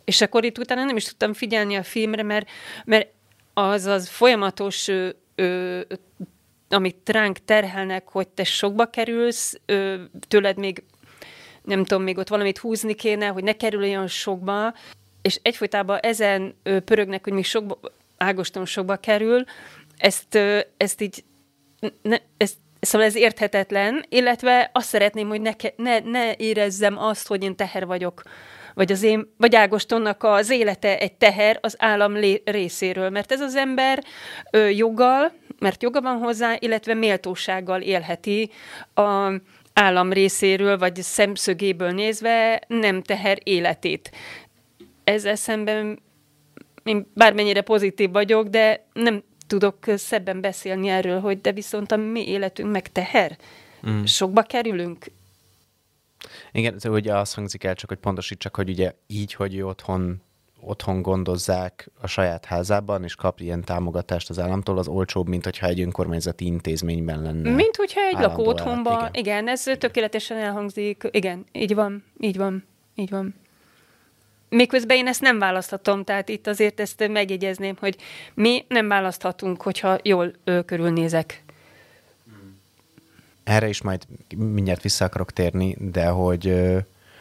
[0.09, 2.49] És akkor itt utána nem is tudtam figyelni a filmre, mert,
[2.85, 3.07] mert
[3.53, 5.81] az az folyamatos ö, ö,
[6.69, 10.83] amit ránk terhelnek, hogy te sokba kerülsz, ö, tőled még
[11.63, 14.73] nem tudom, még ott valamit húzni kéne, hogy ne kerüljön sokba,
[15.21, 17.79] és egyfolytában ezen ö, pörögnek, hogy még sokba,
[18.17, 19.43] Ágoston sokba kerül,
[19.97, 21.23] ezt, ö, ezt így,
[22.01, 27.43] ne, ezt, Szóval ez érthetetlen, illetve azt szeretném, hogy ne, ne, ne érezzem azt, hogy
[27.43, 28.23] én teher vagyok
[28.79, 33.41] vagy az én, vagy Ágostonnak az élete egy teher az állam lé, részéről, mert ez
[33.41, 34.03] az ember
[34.51, 38.51] ö, joggal, mert joga van hozzá, illetve méltósággal élheti
[38.93, 39.31] a
[39.73, 44.11] állam részéről, vagy szemszögéből nézve nem teher életét.
[45.03, 45.99] Ezzel szemben
[46.83, 52.29] én bármennyire pozitív vagyok, de nem tudok szebben beszélni erről, hogy de viszont a mi
[52.29, 53.37] életünk meg teher.
[53.89, 54.03] Mm.
[54.03, 55.05] Sokba kerülünk,
[56.51, 60.21] igen, ugye azt hangzik el, csak hogy pontosítsak, hogy ugye így, hogy otthon
[60.61, 65.67] otthon gondozzák a saját házában, és kap ilyen támogatást az államtól, az olcsóbb, mint hogyha
[65.67, 67.49] egy önkormányzati intézményben lenne.
[67.49, 68.97] Mint hogyha egy lakó otthonban.
[68.97, 69.11] Igen.
[69.13, 71.07] igen, ez tökéletesen elhangzik.
[71.11, 72.63] Igen, így van, így van,
[72.95, 73.35] így van.
[74.49, 77.95] Miközben én ezt nem választhatom, tehát itt azért ezt megjegyezném, hogy
[78.33, 81.43] mi nem választhatunk, hogyha jól ö, körülnézek
[83.49, 84.05] erre is majd
[84.37, 86.55] mindjárt vissza akarok térni, de hogy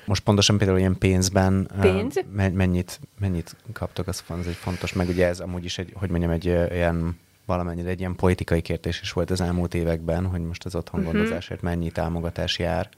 [0.05, 2.21] most pontosan például ilyen pénzben Pénz?
[2.53, 6.31] mennyit, mennyit kaptok, az, az egy fontos, meg ugye ez amúgy is egy, hogy mondjam,
[6.31, 10.75] egy ilyen valamennyire egy ilyen politikai kérdés is volt az elmúlt években, hogy most az
[10.75, 11.71] otthongondozásért mhm.
[11.71, 12.89] mennyi támogatás jár.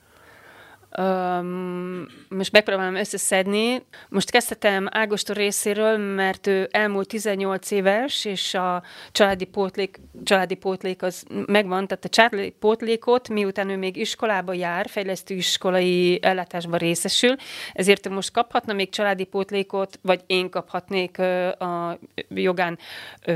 [0.98, 3.82] Um, most megpróbálom összeszedni.
[4.08, 11.02] Most kezdhetem Ágoston részéről, mert ő elmúlt 18 éves, és a családi pótlék, családi pótlék
[11.02, 17.36] az megvan, tehát a családi pótlékot, miután ő még iskolába jár, fejlesztő iskolai ellátásban részesül,
[17.72, 21.18] ezért most kaphatna még családi pótlékot, vagy én kaphatnék
[21.58, 21.98] a
[22.28, 22.78] jogán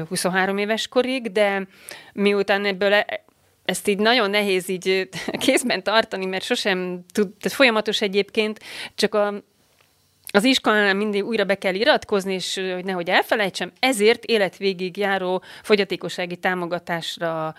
[0.09, 1.67] 23 éves korig, de
[2.12, 3.25] miután ebből e-
[3.64, 5.09] ezt így nagyon nehéz így
[5.44, 8.61] kézben tartani, mert sosem tud, tehát folyamatos egyébként,
[8.94, 9.35] csak a,
[10.33, 16.37] az iskolánál mindig újra be kell iratkozni, és hogy nehogy elfelejtsem, ezért életvégig járó fogyatékossági
[16.37, 17.55] támogatásra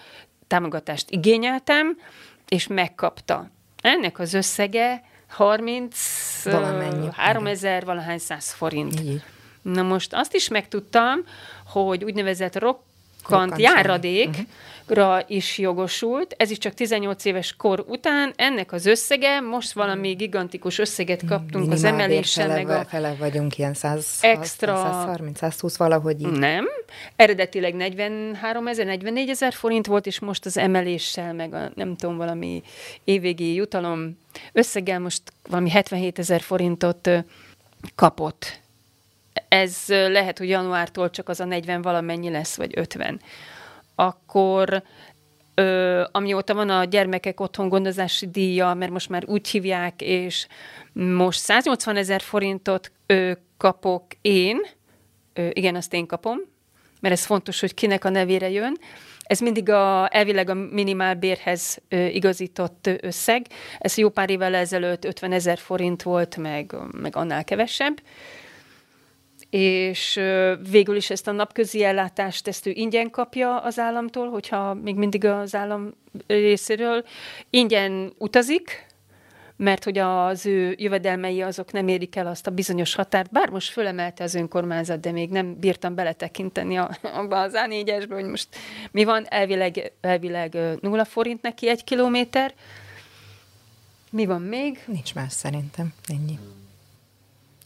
[0.47, 1.97] támogatást igényeltem,
[2.47, 3.49] és megkapta.
[3.81, 5.97] Ennek az összege 30,
[6.43, 7.07] Valamennyi.
[7.11, 8.99] 3000, valahány száz forint.
[8.99, 9.21] Így.
[9.61, 11.19] Na most azt is megtudtam,
[11.65, 14.45] hogy úgynevezett rokkant járadék, uh-huh
[14.87, 20.13] ra is jogosult, ez is csak 18 éves kor után, ennek az összege, most valami
[20.13, 24.75] gigantikus összeget kaptunk az emeléssel, fele, meg a fele vagyunk ilyen 100, extra...
[24.75, 26.31] 130, 120 valahogy így.
[26.31, 26.65] Nem,
[27.15, 32.17] eredetileg 43 ezer, 44 ezer forint volt, és most az emeléssel, meg a nem tudom,
[32.17, 32.63] valami
[33.03, 34.17] évvégi jutalom
[34.51, 37.09] összeggel most valami 77 ezer forintot
[37.95, 38.59] kapott.
[39.47, 43.19] Ez lehet, hogy januártól csak az a 40 valamennyi lesz, vagy 50
[43.95, 44.83] akkor
[45.55, 50.47] ö, amióta van a gyermekek otthon gondozási díja, mert most már úgy hívják, és
[50.93, 54.61] most 180 ezer forintot ö, kapok én,
[55.33, 56.37] ö, igen, azt én kapom,
[57.01, 58.77] mert ez fontos, hogy kinek a nevére jön.
[59.23, 63.45] Ez mindig a, elvileg a minimálbérhez ö, igazított összeg.
[63.79, 68.01] Ez jó pár évvel ezelőtt 50 ezer forint volt, meg, meg annál kevesebb
[69.49, 70.21] és
[70.69, 75.25] végül is ezt a napközi ellátást ezt ő ingyen kapja az államtól, hogyha még mindig
[75.25, 75.93] az állam
[76.27, 77.05] részéről
[77.49, 78.85] ingyen utazik,
[79.57, 83.71] mert hogy az ő jövedelmei azok nem érik el azt a bizonyos határt, bár most
[83.71, 88.47] fölemelte az önkormányzat, de még nem bírtam beletekinteni a, abba az A4-esbe, hogy most
[88.91, 92.53] mi van, elvileg, elvileg nulla forint neki egy kilométer.
[94.09, 94.83] Mi van még?
[94.85, 96.39] Nincs más szerintem, ennyi.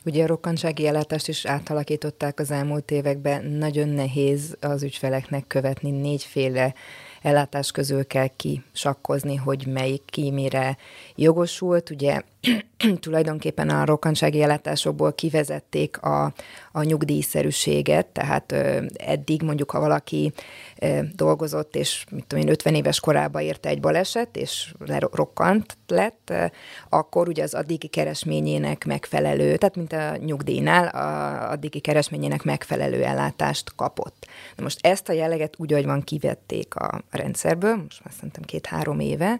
[0.06, 3.46] Ugye a rokkantsági ellátást is átalakították az elmúlt években.
[3.46, 6.74] Nagyon nehéz az ügyfeleknek követni négyféle
[7.22, 10.78] ellátás közül kell kisakkozni, hogy melyik ki mire
[11.16, 11.90] jogosult.
[11.90, 12.22] Ugye
[13.00, 16.34] tulajdonképpen a rokkantsági ellátásokból kivezették a,
[16.72, 20.34] a nyugdíjszerűséget, tehát ö, eddig mondjuk, ha valaki
[20.80, 26.30] ö, dolgozott, és mit tudom én, 50 éves korában érte egy baleset, és lerokkant lett,
[26.32, 26.46] ö,
[26.90, 33.76] akkor ugye az addigi keresményének megfelelő, tehát mint a nyugdíjnál, a addigi keresményének megfelelő ellátást
[33.76, 34.28] kapott.
[34.56, 39.00] Na most ezt a jelleget úgy, ahogy van, kivették a rendszerből, most már szerintem két-három
[39.00, 39.40] éve,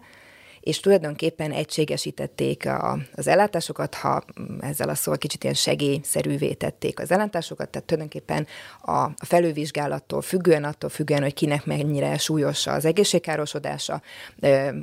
[0.60, 4.22] és tulajdonképpen egységesítették a, az ellátásokat, ha
[4.60, 8.46] ezzel a szó kicsit ilyen segélyszerűvé tették az ellátásokat, tehát tulajdonképpen
[8.80, 14.02] a, a felővizsgálattól függően, attól függően, hogy kinek mennyire súlyos az egészségkárosodása,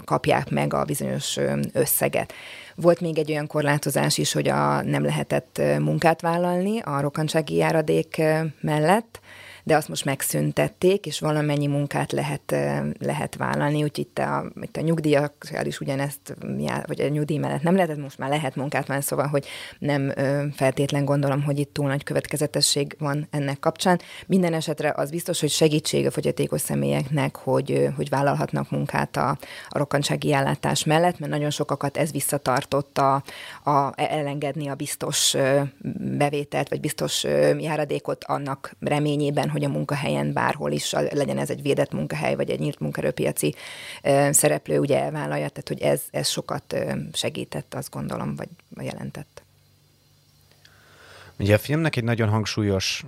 [0.05, 1.37] kapják meg a bizonyos
[1.73, 2.33] összeget.
[2.75, 8.21] Volt még egy olyan korlátozás is, hogy a, nem lehetett munkát vállalni a rokkantsági járadék
[8.61, 9.19] mellett,
[9.67, 12.56] de azt most megszüntették, és valamennyi munkát lehet,
[12.99, 16.36] lehet vállalni, úgyhogy itt a, itt a nyugdíjakkal is ugyanezt,
[16.86, 19.45] vagy a nyugdíj mellett nem lehetett, most már lehet munkát vállalni, szóval, hogy
[19.80, 20.13] nem
[20.56, 23.99] feltétlen gondolom, hogy itt túl nagy következetesség van ennek kapcsán.
[24.27, 29.30] Minden esetre az biztos, hogy segítség a fogyatékos személyeknek, hogy, hogy vállalhatnak munkát a,
[29.69, 33.23] a rokkantsági ellátás mellett, mert nagyon sokakat ez visszatartotta
[33.63, 35.36] a, elengedni a biztos
[36.17, 37.23] bevételt, vagy biztos
[37.60, 42.60] járadékot annak reményében, hogy a munkahelyen bárhol is legyen ez egy védett munkahely, vagy egy
[42.60, 43.56] nyílt munkerőpiaci
[44.30, 46.76] szereplő ugye elvállalja, tehát hogy ez, ez sokat
[47.13, 48.50] segített, azt gondolom, vagy
[48.86, 49.43] jelentett.
[51.39, 53.06] Ugye a filmnek egy nagyon hangsúlyos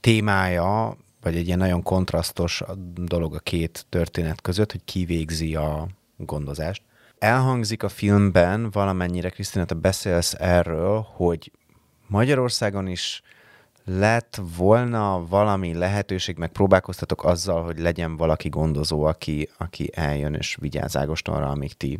[0.00, 2.62] témája, vagy egy ilyen nagyon kontrasztos
[2.94, 6.82] dolog a két történet között, hogy kivégzi a gondozást.
[7.18, 11.52] Elhangzik a filmben valamennyire, Krisztina, te beszélsz erről, hogy
[12.06, 13.22] Magyarországon is
[13.84, 20.56] lett volna valami lehetőség, meg próbálkoztatok azzal, hogy legyen valaki gondozó, aki, aki eljön és
[20.60, 21.98] vigyáz Ágostonra, amíg ti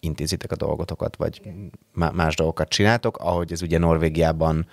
[0.00, 1.42] intézitek a dolgotokat, vagy
[1.92, 4.66] más dolgokat csináltok, ahogy ez ugye Norvégiában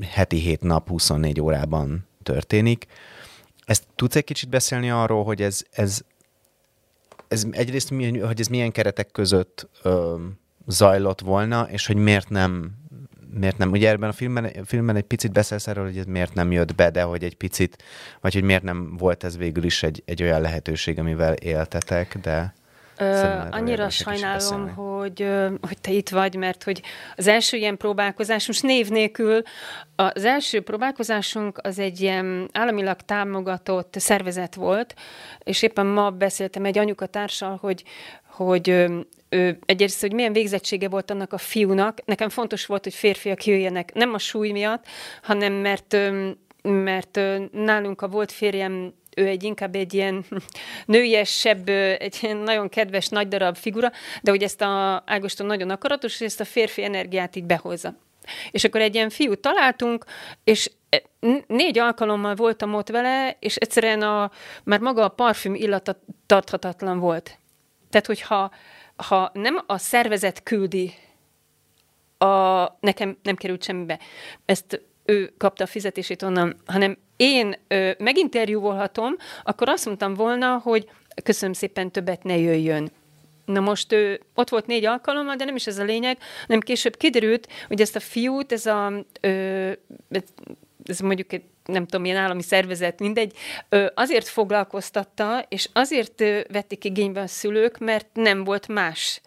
[0.00, 2.86] heti 7 nap, 24 órában történik.
[3.64, 6.00] Ezt tudsz egy kicsit beszélni arról, hogy ez, ez,
[7.28, 7.88] ez egyrészt,
[8.22, 10.16] hogy ez milyen keretek között ö,
[10.66, 12.79] zajlott volna, és hogy miért nem
[13.34, 16.52] miért nem, ugye ebben a filmben, filmben egy picit beszélsz erről, hogy ez miért nem
[16.52, 17.82] jött be, de hogy egy picit,
[18.20, 22.54] vagy hogy miért nem volt ez végül is egy, egy olyan lehetőség, amivel éltetek, de...
[22.98, 25.28] Ö, annyira sajnálom, hogy,
[25.60, 26.82] hogy te itt vagy, mert hogy
[27.16, 29.42] az első ilyen próbálkozás, most név nélkül,
[29.96, 34.94] az első próbálkozásunk az egy ilyen államilag támogatott szervezet volt,
[35.38, 37.84] és éppen ma beszéltem egy anyukatársal, hogy,
[38.44, 38.68] hogy
[39.28, 41.98] ő, egyrészt, hogy milyen végzettsége volt annak a fiúnak.
[42.04, 44.84] Nekem fontos volt, hogy férfiak jöjjenek, nem a súly miatt,
[45.22, 45.96] hanem mert,
[46.62, 47.20] mert
[47.52, 50.24] nálunk a volt férjem ő egy inkább egy ilyen
[50.86, 53.90] nőiesebb, egy ilyen nagyon kedves, nagy darab figura,
[54.22, 57.94] de hogy ezt a Ágoston nagyon akaratos, és ezt a férfi energiát így behozza.
[58.50, 60.04] És akkor egy ilyen fiút találtunk,
[60.44, 61.02] és e,
[61.46, 64.30] négy alkalommal voltam ott vele, és egyszerűen a,
[64.64, 67.39] már maga a parfüm illata tarthatatlan volt.
[67.90, 68.50] Tehát, hogyha
[68.96, 70.94] ha nem a szervezet küldi,
[72.18, 73.98] a, nekem nem került semmibe,
[74.44, 80.88] ezt ő kapta a fizetését onnan, hanem én ö, meginterjúvolhatom, akkor azt mondtam volna, hogy
[81.24, 82.90] köszönöm szépen, többet ne jöjjön.
[83.44, 86.96] Na most ő, ott volt négy alkalommal, de nem is ez a lényeg, hanem később
[86.96, 89.72] kiderült, hogy ezt a fiút, ez a, ö,
[90.84, 93.36] ez mondjuk egy nem tudom, milyen állami szervezet, mindegy,
[93.94, 99.20] azért foglalkoztatta, és azért vették igénybe a szülők, mert nem volt más.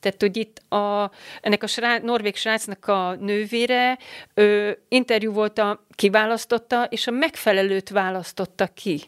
[0.00, 1.10] Tehát, hogy itt a,
[1.40, 3.98] ennek a srác, norvég srácnak a nővére
[4.34, 9.00] ö, interjú volt a kiválasztotta, és a megfelelőt választotta ki.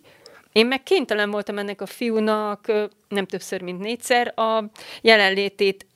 [0.52, 2.72] Én meg kénytelen voltam ennek a fiúnak
[3.08, 4.64] nem többször, mint négyszer a
[5.00, 5.86] jelenlétét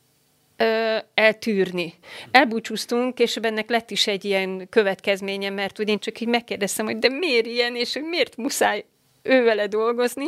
[0.62, 1.94] ö, eltűrni.
[2.30, 6.98] Elbúcsúztunk, és ennek lett is egy ilyen következménye, mert ugye én csak így megkérdeztem, hogy
[6.98, 8.84] de miért ilyen, és hogy miért muszáj
[9.22, 10.26] ő vele dolgozni.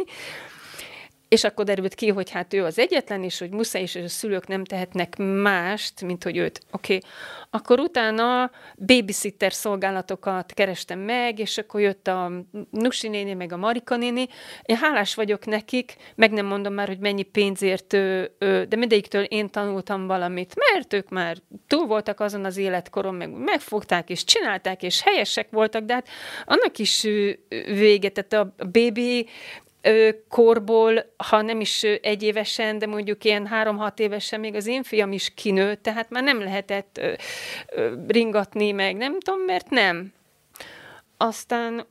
[1.34, 4.46] És akkor derült ki, hogy hát ő az egyetlen, és hogy muszáj, és a szülők
[4.46, 6.60] nem tehetnek mást, mint hogy őt.
[6.70, 7.10] Oké, okay.
[7.50, 8.50] akkor utána
[8.86, 12.32] babysitter szolgálatokat kerestem meg, és akkor jött a
[12.70, 14.26] Nusi néni, meg a Marika néni.
[14.62, 17.86] Én hálás vagyok nekik, meg nem mondom már, hogy mennyi pénzért,
[18.38, 24.10] de mindegyiktől én tanultam valamit, mert ők már túl voltak azon az életkoron, meg megfogták,
[24.10, 26.08] és csinálták, és helyesek voltak, de hát
[26.44, 27.02] annak is
[27.66, 29.28] vége, tehát a baby
[30.28, 35.12] korból, ha nem is egy évesen, de mondjuk ilyen három-hat évesen még az én fiam
[35.12, 37.00] is kinőtt, tehát már nem lehetett
[38.06, 40.12] ringatni meg, nem tudom, mert nem.
[41.16, 41.86] Aztán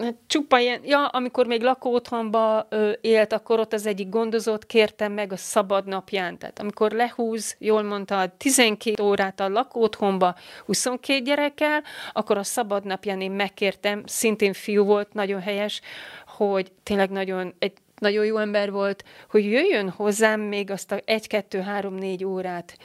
[0.00, 5.12] Hát csupa ilyen, ja, amikor még lakóotthonba ö, élt, akkor ott az egyik gondozót kértem
[5.12, 6.38] meg a szabad napján.
[6.38, 10.34] Tehát amikor lehúz, jól mondta, 12 órát a lakóotthonba
[10.66, 15.80] 22 gyerekkel, akkor a szabad napján én megkértem, szintén fiú volt, nagyon helyes,
[16.26, 22.26] hogy tényleg nagyon, egy nagyon jó ember volt, hogy jöjjön hozzám még azt a 1-2-3-4
[22.26, 22.76] órát,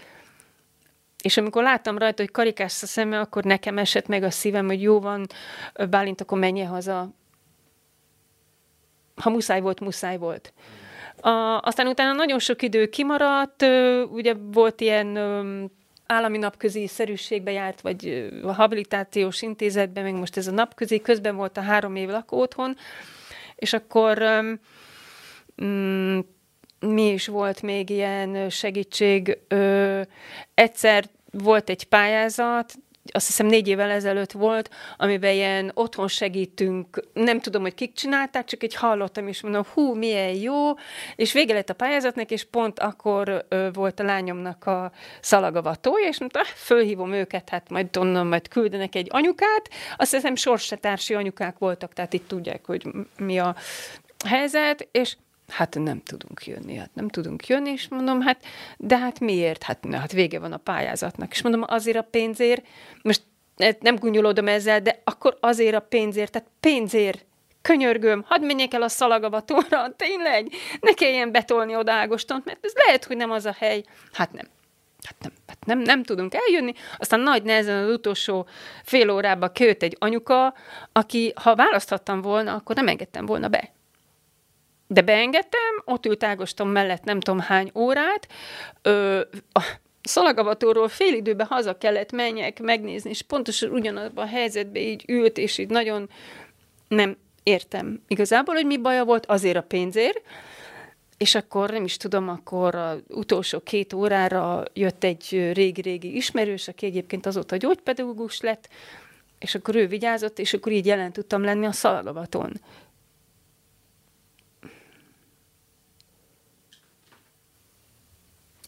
[1.24, 4.82] és amikor láttam rajta, hogy karikás a szeme, akkor nekem esett meg a szívem, hogy
[4.82, 5.28] jó van,
[5.89, 7.09] Bálint, akkor menje haza.
[9.15, 10.53] Ha muszáj volt, muszáj volt.
[11.22, 13.65] A, aztán utána nagyon sok idő kimaradt,
[14.11, 15.18] ugye volt ilyen
[16.05, 21.57] állami napközi szerűségbe járt, vagy a habilitációs intézetben, még most ez a napközi, közben volt
[21.57, 22.76] a három év lakó otthon,
[23.55, 24.22] és akkor
[25.57, 26.36] um,
[26.80, 29.38] mi is volt még ilyen segítség.
[29.47, 30.01] Ö,
[30.53, 32.73] egyszer volt egy pályázat,
[33.11, 38.45] azt hiszem négy évvel ezelőtt volt, amiben ilyen otthon segítünk, nem tudom, hogy kik csinálták,
[38.45, 40.73] csak egy hallottam, és mondom, hú, milyen jó,
[41.15, 46.19] és vége lett a pályázatnak, és pont akkor ö, volt a lányomnak a szalagavatója, és
[46.19, 51.57] mondta, ah, fölhívom őket, hát majd onnan majd küldenek egy anyukát, azt hiszem sorsetársi anyukák
[51.57, 53.55] voltak, tehát itt tudják, hogy mi a
[54.25, 55.15] helyzet, és
[55.48, 58.45] hát nem tudunk jönni, hát nem tudunk jönni, és mondom, hát,
[58.78, 59.64] de hát miért?
[59.64, 61.32] Hát, na, hát vége van a pályázatnak.
[61.32, 62.66] És mondom, azért a pénzért,
[63.02, 63.22] most
[63.80, 67.26] nem gúnyolódom ezzel, de akkor azért a pénzért, tehát pénzért,
[67.62, 73.06] könyörgöm, hadd menjek el a szalagavatóra, tényleg, ne kelljen betolni oda Ágostont, mert ez lehet,
[73.06, 73.84] hogy nem az a hely.
[74.14, 74.48] Hát nem.
[75.04, 76.74] Hát nem, hát nem, nem tudunk eljönni.
[76.98, 78.48] Aztán nagy nehezen az utolsó
[78.84, 80.54] fél órába költ egy anyuka,
[80.91, 83.72] aki, ha választhattam volna, akkor nem engedtem volna be.
[84.88, 88.28] De beengedtem, ott ült Ágoston mellett nem tudom hány órát,
[88.82, 89.22] ö,
[89.52, 89.62] a
[90.02, 95.58] szalagavatóról fél időben haza kellett menjek megnézni, és pontosan ugyanabban a helyzetben így ült, és
[95.58, 96.10] így nagyon
[96.88, 100.22] nem értem igazából, hogy mi baja volt, azért a pénzért,
[101.18, 106.86] és akkor nem is tudom, akkor az utolsó két órára jött egy régi-régi ismerős, aki
[106.86, 108.70] egyébként azóta gyógypedagógus lett,
[109.40, 112.62] és akkor ő vigyázott, és akkor így jelen tudtam lenni a szalagavaton.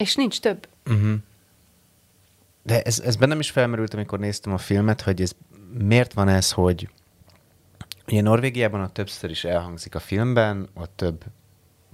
[0.00, 0.68] És nincs több.
[0.86, 1.14] Uh-huh.
[2.62, 5.32] De ez, ez bennem is felmerült, amikor néztem a filmet, hogy ez
[5.78, 6.88] miért van ez, hogy
[8.06, 11.24] ugye Norvégiában ott többször is elhangzik a filmben, ott több,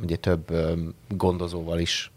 [0.03, 0.53] ugye több
[1.09, 2.11] gondozóval is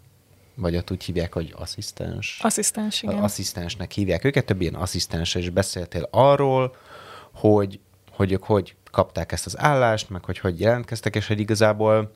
[0.56, 2.40] vagy ott úgy hívják, hogy asszisztens.
[2.42, 3.24] Asszisztens, igen.
[3.24, 6.76] Asszisztensnek hívják őket, több ilyen asszisztens, és beszéltél arról,
[7.34, 7.80] hogy,
[8.12, 12.12] hogy ők hogy kapták ezt az állást, meg hogy hogy jelentkeztek, és hogy igazából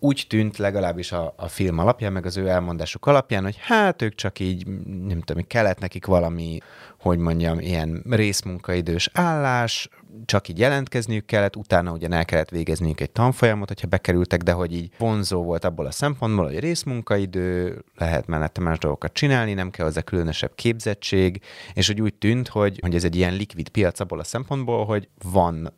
[0.00, 4.14] úgy tűnt legalábbis a, a film alapján, meg az ő elmondásuk alapján, hogy hát ők
[4.14, 4.66] csak így,
[5.06, 6.58] nem tudom, kellett nekik valami,
[7.00, 9.88] hogy mondjam, ilyen részmunkaidős állás,
[10.24, 14.74] csak így jelentkezniük kellett, utána ugyan el kellett végezniük egy tanfolyamot, hogyha bekerültek, de hogy
[14.74, 19.84] így vonzó volt abból a szempontból, hogy részmunkaidő, lehet mellette más dolgokat csinálni, nem kell
[19.84, 21.40] hozzá különösebb képzettség,
[21.74, 25.08] és hogy úgy tűnt, hogy, hogy ez egy ilyen likvid piac abból a szempontból, hogy
[25.22, 25.72] van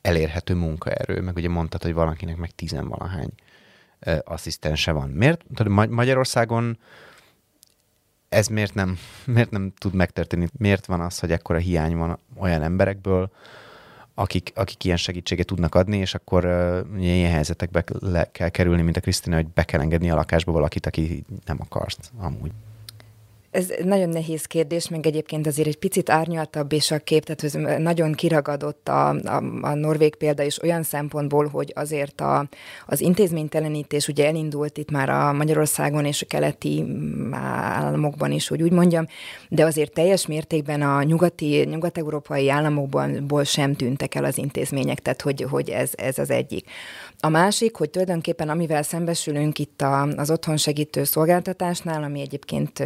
[0.00, 3.30] elérhető munkaerő, meg ugye mondtad, hogy valakinek meg tizenvalahány
[4.24, 5.08] asszisztense van.
[5.08, 5.68] Miért?
[5.88, 6.78] Magyarországon
[8.28, 8.98] ez miért nem,
[9.34, 10.48] miért nem tud megtörténni?
[10.58, 13.30] Miért van az, hogy ekkora hiány van olyan emberekből,
[14.14, 18.96] akik, akik ilyen segítséget tudnak adni, és akkor uh, ilyen helyzetekbe le kell kerülni, mint
[18.96, 22.52] a Krisztina, hogy be kell engedni a lakásba valakit, aki nem akart amúgy.
[23.56, 28.12] Ez nagyon nehéz kérdés, meg egyébként azért egy picit árnyaltabb és a kép, tehát nagyon
[28.12, 32.48] kiragadott a, a, a norvég példa is olyan szempontból, hogy azért a,
[32.86, 36.84] az intézménytelenítés ugye elindult itt már a Magyarországon és a keleti
[37.30, 39.06] államokban is, hogy úgy mondjam,
[39.48, 45.46] de azért teljes mértékben a nyugati, nyugat-európai államokból sem tűntek el az intézmények, tehát hogy,
[45.50, 46.70] hogy ez, ez az egyik.
[47.20, 52.82] A másik, hogy tulajdonképpen amivel szembesülünk itt a, az otthon segítő szolgáltatásnál, ami egyébként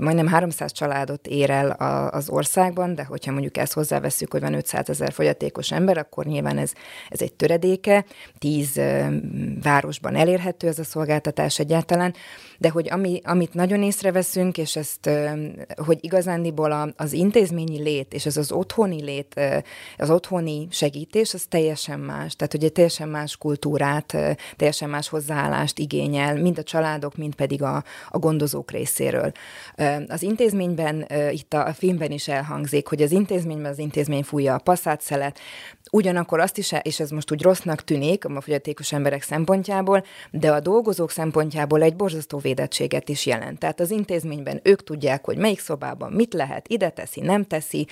[0.00, 4.54] majdnem 300 családot ér el a, az országban, de hogyha mondjuk ezt hozzáveszünk, hogy van
[4.54, 6.72] 500 ezer fogyatékos ember, akkor nyilván ez,
[7.08, 8.04] ez egy töredéke,
[8.38, 8.80] tíz
[9.62, 12.14] városban elérhető ez a szolgáltatás egyáltalán,
[12.58, 15.10] de hogy ami, amit nagyon észreveszünk, és ezt,
[15.84, 19.40] hogy igazándiból az intézményi lét, és ez az otthoni lét,
[19.96, 22.36] az otthoni segítés, az teljesen más.
[22.36, 24.16] Tehát, hogy egy teljesen más kultúrát,
[24.56, 29.32] teljesen más hozzáállást igényel, mind a családok, mind pedig a, a gondozók részéről.
[30.08, 35.02] Az intézményben, itt a, filmben is elhangzik, hogy az intézményben az intézmény fújja a passzát
[35.90, 40.60] ugyanakkor azt is, és ez most úgy rossznak tűnik a fogyatékos emberek szempontjából, de a
[40.60, 43.58] dolgozók szempontjából egy borzasztó védettséget is jelent.
[43.58, 47.86] Tehát az intézményben ők tudják, hogy melyik szobában mit lehet, ide teszi, nem teszi,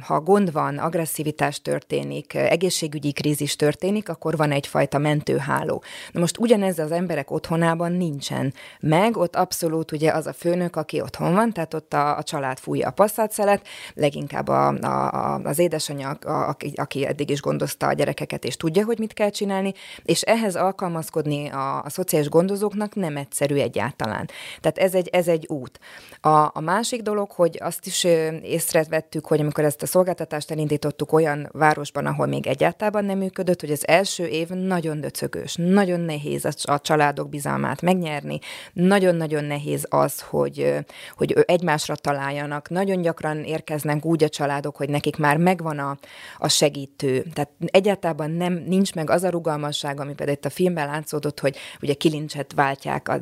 [0.00, 5.82] ha gond van, agresszivitás történik, egészségügyi krízis történik, akkor van egyfajta mentőháló.
[6.12, 11.00] Na most ugyanez az emberek otthonában nincsen meg, ott abszolút ugye az a főnök, aki
[11.00, 13.62] otthon van, tehát ott a, a család fújja a passzát
[13.94, 18.98] leginkább a, a, az édesanyja, a, aki, eddig is gondozta a gyerekeket, és tudja, hogy
[18.98, 19.72] mit kell csinálni,
[20.02, 24.28] és ehhez alkalmazkodni a, a szociális gondozóknak nem egyszerű egyáltalán.
[24.60, 25.80] Tehát ez egy, ez egy út.
[26.20, 28.04] A, a másik dolog, hogy azt is
[28.42, 33.70] észrevettük, hogy amikor ezt a szolgáltatást elindítottuk olyan városban, ahol még egyáltalán nem működött, hogy
[33.70, 38.38] az első év nagyon döcögös, nagyon nehéz a családok bizalmát megnyerni,
[38.72, 40.74] nagyon-nagyon nehéz az, hogy,
[41.16, 42.68] hogy egymásra találjanak.
[42.68, 45.98] Nagyon gyakran érkeznek úgy a családok, hogy nekik már megvan a,
[46.38, 47.22] a segítő.
[47.34, 51.56] Tehát egyáltalán nem, nincs meg az a rugalmasság, ami például itt a filmben látszódott, hogy
[51.80, 53.16] ugye kilincset váltják a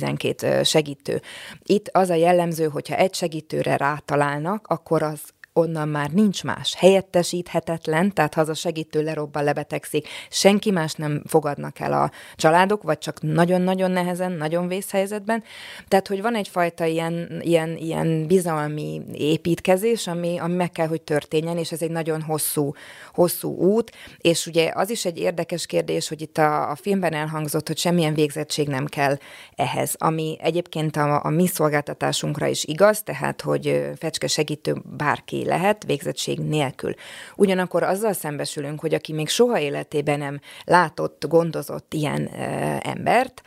[0.00, 1.22] 8-12 segítő.
[1.62, 5.20] Itt az a jellemző, hogyha egy segítőre rátalálnak, akkor az
[5.56, 6.74] onnan már nincs más.
[6.74, 12.82] Helyettesíthetetlen, tehát ha az a segítő lerobban, lebetegszik, senki más nem fogadnak el a családok,
[12.82, 15.42] vagy csak nagyon-nagyon nehezen, nagyon vészhelyzetben.
[15.88, 21.58] Tehát, hogy van egyfajta ilyen, ilyen, ilyen bizalmi építkezés, ami, ami meg kell, hogy történjen,
[21.58, 22.72] és ez egy nagyon hosszú,
[23.12, 27.66] hosszú út, és ugye az is egy érdekes kérdés, hogy itt a, a filmben elhangzott,
[27.66, 29.16] hogy semmilyen végzettség nem kell
[29.56, 35.84] ehhez, ami egyébként a, a mi szolgáltatásunkra is igaz, tehát, hogy fecske segítő bárki lehet
[35.84, 36.94] végzettség nélkül.
[37.36, 43.42] Ugyanakkor azzal szembesülünk, hogy aki még soha életében nem látott, gondozott ilyen e, embert,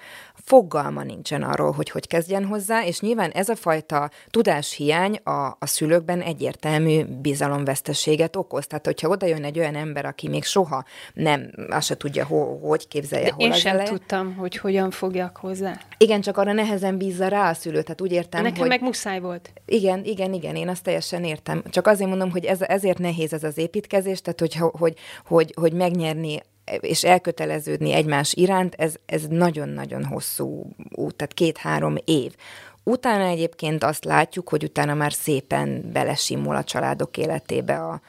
[0.47, 5.65] fogalma nincsen arról, hogy hogy kezdjen hozzá, és nyilván ez a fajta tudáshiány a, a
[5.65, 8.67] szülőkben egyértelmű bizalomvesztességet okoz.
[8.67, 12.57] Tehát, hogyha oda jön egy olyan ember, aki még soha nem, azt se tudja, ho,
[12.67, 13.89] hogy képzelje, De hol én az sem eleje.
[13.89, 15.79] tudtam, hogy hogyan fogjak hozzá.
[15.97, 18.67] Igen, csak arra nehezen bízza rá a szülő, tehát úgy értem, Nekem hogy...
[18.67, 19.51] meg muszáj volt.
[19.65, 21.63] Igen, igen, igen, én azt teljesen értem.
[21.69, 24.93] Csak azért mondom, hogy ez, ezért nehéz ez az építkezés, tehát hogy, hogy,
[25.25, 26.41] hogy, hogy megnyerni
[26.79, 32.35] és elköteleződni egymás iránt, ez, ez nagyon-nagyon hosszú út, tehát két-három év.
[32.83, 38.01] Utána egyébként azt látjuk, hogy utána már szépen belesimul a családok életébe a,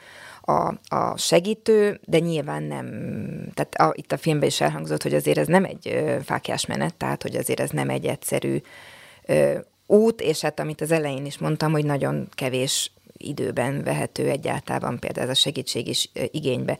[0.51, 2.85] a, a segítő, de nyilván nem,
[3.53, 6.95] tehát a, itt a filmben is elhangzott, hogy azért ez nem egy ö, fákjás menet,
[6.95, 8.61] tehát hogy azért ez nem egy egyszerű
[9.25, 14.99] ö, út, és hát amit az elején is mondtam, hogy nagyon kevés időben vehető egyáltalán
[14.99, 16.77] például ez a segítség is ö, igénybe.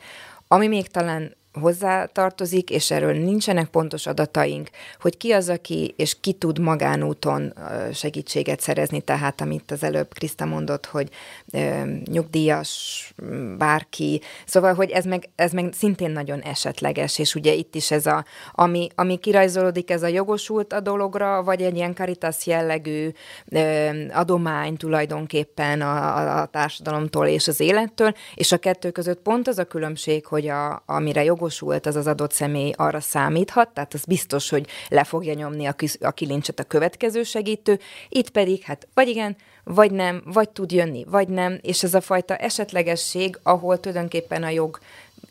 [0.48, 4.70] Ami még talán hozzátartozik, és erről nincsenek pontos adataink,
[5.00, 7.54] hogy ki az, aki és ki tud magánúton
[7.92, 11.08] segítséget szerezni, tehát amit az előbb Kriszta mondott, hogy
[11.52, 13.12] ö, nyugdíjas,
[13.58, 18.06] bárki, szóval, hogy ez meg, ez meg szintén nagyon esetleges, és ugye itt is ez
[18.06, 23.10] a, ami, ami kirajzolódik, ez a jogosult a dologra, vagy egy ilyen karitas jellegű
[23.48, 29.48] ö, adomány tulajdonképpen a, a, a társadalomtól és az élettől, és a kettő között pont
[29.48, 33.94] az a különbség, hogy a, amire jog jogosult az az adott személy arra számíthat, tehát
[33.94, 37.78] az biztos, hogy le fogja nyomni a, kis, a kilincset a következő segítő,
[38.08, 42.00] itt pedig hát vagy igen, vagy nem, vagy tud jönni, vagy nem, és ez a
[42.00, 44.78] fajta esetlegesség, ahol tulajdonképpen a jog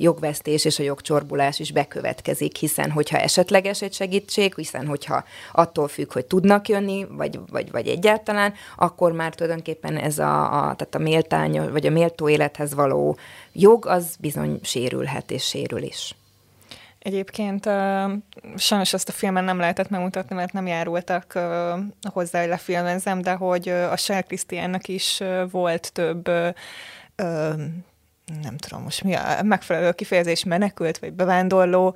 [0.02, 6.14] jogvesztés és a jogcsorbulás is bekövetkezik, hiszen hogyha esetleges egy segítség, hiszen hogyha attól függ,
[6.14, 11.00] hogy tudnak jönni, vagy, vagy, vagy egyáltalán, akkor már tulajdonképpen ez a, a, tehát a
[11.00, 13.18] méltány, vagy a méltó élethez való
[13.54, 16.16] jog, az bizony sérülhet és sérül is.
[17.00, 18.12] Egyébként uh,
[18.56, 21.44] sajnos ezt a filmen nem lehetett megmutatni, mert nem járultak uh,
[22.14, 26.56] hozzá, hogy lefilmezem, de hogy uh, a Shell Christiannak is uh, volt több uh,
[28.42, 31.96] nem tudom most mi a megfelelő kifejezés, menekült vagy bevándorló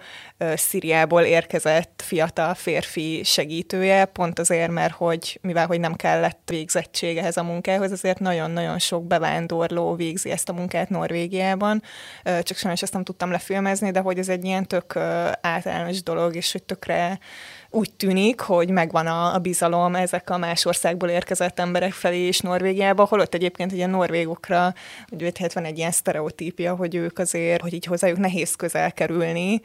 [0.55, 7.37] Szíriából érkezett fiatal férfi segítője, pont azért, mert hogy mivel hogy nem kellett végzettség ehhez
[7.37, 11.81] a munkához, azért nagyon-nagyon sok bevándorló végzi ezt a munkát Norvégiában,
[12.23, 14.95] csak sajnos ezt nem tudtam lefilmezni, de hogy ez egy ilyen tök
[15.41, 17.19] általános dolog, és hogy tökre
[17.73, 22.39] úgy tűnik, hogy megvan a, a bizalom ezek a más országból érkezett emberek felé és
[22.39, 24.73] Norvégiába, holott egyébként ugye a norvégokra,
[25.09, 29.61] hogy hát van egy ilyen sztereotípia, hogy ők azért, hogy így hozzájuk nehéz közel kerülni,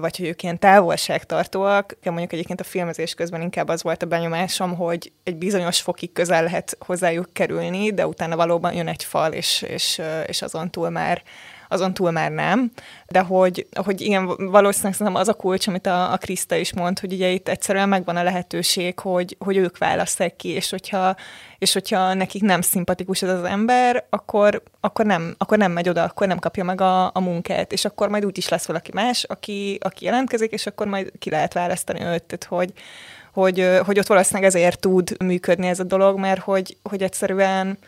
[0.00, 1.96] vagy hogy ők ilyen távolságtartóak.
[2.04, 6.42] Mondjuk egyébként a filmezés közben inkább az volt a benyomásom, hogy egy bizonyos fokig közel
[6.42, 11.22] lehet hozzájuk kerülni, de utána valóban jön egy fal, és, és, és azon túl már
[11.68, 12.70] azon túl már nem.
[13.06, 16.98] De hogy, hogy igen, valószínűleg szerintem az a kulcs, amit a, a Krista is mond,
[16.98, 21.16] hogy ugye itt egyszerűen megvan a lehetőség, hogy, hogy ők választják ki, és hogyha,
[21.58, 26.02] és hogyha nekik nem szimpatikus ez az ember, akkor, akkor, nem, akkor nem megy oda,
[26.02, 29.24] akkor nem kapja meg a, a munkát, és akkor majd úgy is lesz valaki más,
[29.24, 32.72] aki, aki jelentkezik, és akkor majd ki lehet választani őt, tehát hogy,
[33.32, 37.78] hogy, hogy ott valószínűleg ezért tud működni ez a dolog, mert hogy, hogy egyszerűen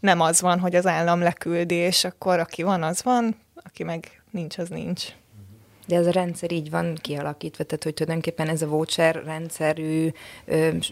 [0.00, 4.58] nem az van, hogy az állam leküldi, akkor aki van, az van, aki meg nincs,
[4.58, 5.04] az nincs.
[5.86, 10.08] De ez a rendszer így van kialakítva, tehát hogy tulajdonképpen ez a voucher rendszerű,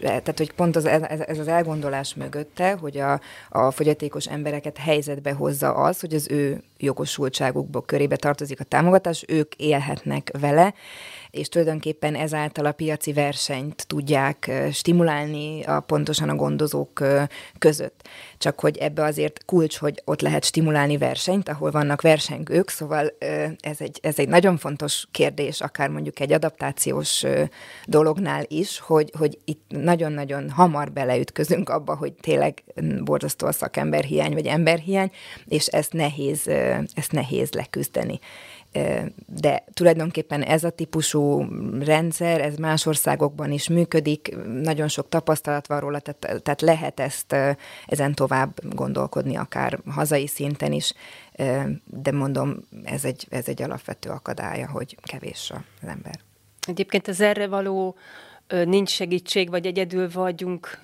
[0.01, 5.73] tehát hogy pont az, ez, az elgondolás mögötte, hogy a, a fogyatékos embereket helyzetbe hozza
[5.73, 10.73] az, hogy az ő jogosultságukból körébe tartozik a támogatás, ők élhetnek vele,
[11.31, 17.03] és tulajdonképpen ezáltal a piaci versenyt tudják stimulálni a, pontosan a gondozók
[17.59, 18.07] között.
[18.37, 23.13] Csak hogy ebbe azért kulcs, hogy ott lehet stimulálni versenyt, ahol vannak versengők, szóval
[23.59, 27.25] ez egy, ez egy nagyon fontos kérdés, akár mondjuk egy adaptációs
[27.85, 32.63] dolognál is, hogy, hogy itt nagyon-nagyon hamar beleütközünk abba, hogy tényleg
[33.03, 35.11] borzasztó a szakemberhiány, vagy emberhiány,
[35.47, 36.47] és ezt nehéz,
[36.93, 38.19] ezt nehéz leküzdeni
[39.25, 41.45] de tulajdonképpen ez a típusú
[41.79, 47.35] rendszer, ez más országokban is működik, nagyon sok tapasztalat van róla, tehát, tehát lehet ezt
[47.85, 50.93] ezen tovább gondolkodni, akár hazai szinten is,
[51.85, 55.51] de mondom, ez egy, ez egy alapvető akadálya, hogy kevés
[55.81, 56.19] az ember.
[56.67, 57.95] Egyébként az erre való
[58.65, 60.79] nincs segítség, vagy egyedül vagyunk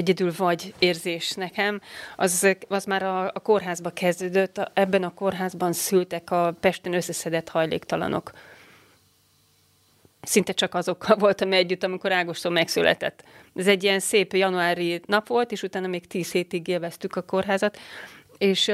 [0.00, 1.80] egyedül vagy érzés nekem,
[2.16, 8.30] az, az már a, a kórházba kezdődött, ebben a kórházban szültek a Pesten összeszedett hajléktalanok.
[10.22, 13.24] Szinte csak azokkal voltam együtt, amikor Ágoston megszületett.
[13.54, 17.78] Ez egy ilyen szép januári nap volt, és utána még tíz hétig élveztük a kórházat,
[18.38, 18.72] és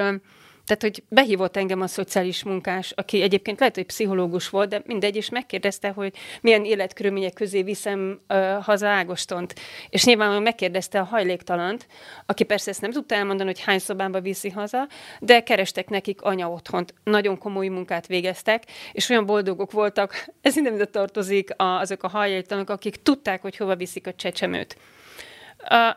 [0.66, 5.16] tehát, hogy behívott engem a szociális munkás, aki egyébként lehet, hogy pszichológus volt, de mindegy,
[5.16, 9.54] és megkérdezte, hogy milyen életkörülmények közé viszem uh, haza Ágostont.
[9.88, 11.86] És nyilván megkérdezte a hajléktalant,
[12.26, 14.88] aki persze ezt nem tudta elmondani, hogy hány szobába viszi haza,
[15.20, 16.94] de kerestek nekik anya otthont.
[17.04, 18.62] Nagyon komoly munkát végeztek,
[18.92, 23.76] és olyan boldogok voltak, ez minden tartozik a, azok a hajléktalanok, akik tudták, hogy hova
[23.76, 24.76] viszik a csecsemőt.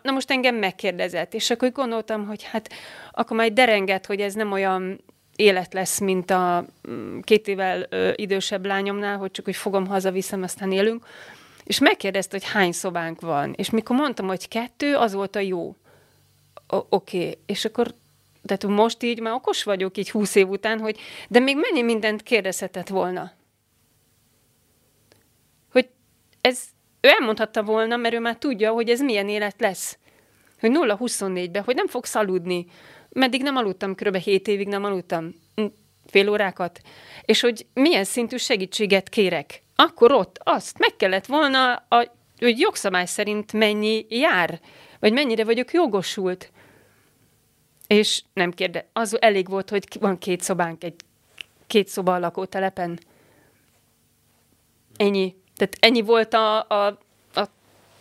[0.02, 2.70] Na most engem megkérdezett, és akkor gondoltam, hogy hát
[3.12, 5.02] akkor majd derenget, hogy ez nem olyan
[5.36, 10.44] élet lesz, mint a mm, két évvel ö, idősebb lányomnál, hogy csak úgy fogom, hazaviszem,
[10.44, 11.06] aztán élünk.
[11.64, 13.54] És megkérdezte, hogy hány szobánk van.
[13.58, 15.76] És mikor mondtam, hogy kettő, az volt a jó.
[16.68, 17.38] Oké.
[17.46, 17.94] És akkor
[18.46, 22.24] tehát most így már okos vagyok így húsz év után, hogy de még mennyi mindent
[22.24, 23.32] kérdezhetett volna.
[25.72, 25.90] Hogy
[26.42, 26.60] ez
[27.02, 29.98] ő elmondhatta volna, mert ő már tudja, hogy ez milyen élet lesz.
[30.60, 32.66] Hogy 0-24-ben, hogy nem fogsz aludni.
[33.10, 34.16] Meddig nem aludtam, kb.
[34.16, 35.36] 7 évig nem aludtam.
[35.56, 35.66] Hm,
[36.06, 36.82] fél órákat.
[37.22, 39.64] És hogy milyen szintű segítséget kérek.
[39.76, 44.60] Akkor ott azt meg kellett volna, a, hogy jogszabály szerint mennyi jár,
[45.00, 46.52] vagy mennyire vagyok jogosult.
[47.88, 50.96] És nem kérde, az elég volt, hogy van két szobánk egy
[51.68, 53.00] két szoba lakótelepen.
[54.98, 55.36] Ennyi.
[55.60, 56.98] Tehát ennyi volt a, a,
[57.34, 57.48] a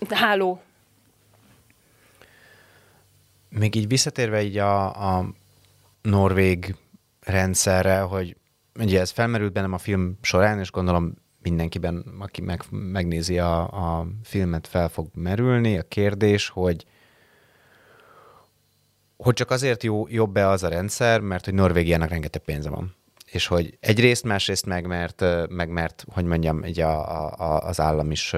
[0.09, 0.63] háló.
[3.49, 5.35] Még így visszatérve így a, a
[6.03, 6.75] norvég
[7.21, 8.37] rendszerre, hogy
[8.81, 13.61] ugye ez felmerült bennem a film során, és gondolom mindenkiben, aki meg, megnézi a,
[13.99, 15.79] a filmet, fel fog merülni.
[15.79, 16.87] A kérdés, hogy
[19.17, 22.98] hogy csak azért jó, jobb-e az a rendszer, mert hogy Norvégiának rengeteg pénze van.
[23.31, 28.11] És hogy egyrészt, másrészt meg, mert, meg mert hogy mondjam, így a, a, az állam
[28.11, 28.35] is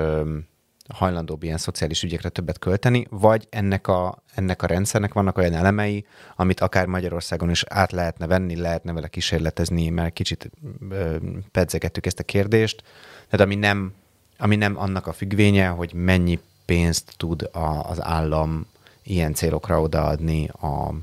[0.89, 6.07] hajlandóbb ilyen szociális ügyekre többet költeni, vagy ennek a, ennek a rendszernek vannak olyan elemei,
[6.37, 10.51] amit akár Magyarországon is át lehetne venni, lehetne vele kísérletezni, mert kicsit
[10.91, 11.17] ö,
[11.53, 12.83] pedzegettük ezt a kérdést,
[13.29, 13.95] tehát ami nem,
[14.39, 18.67] ami nem annak a függvénye, hogy mennyi pénzt tud a, az állam
[19.03, 20.95] ilyen célokra odaadni a,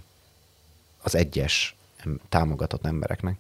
[1.03, 1.75] az egyes
[2.29, 3.37] támogatott embereknek.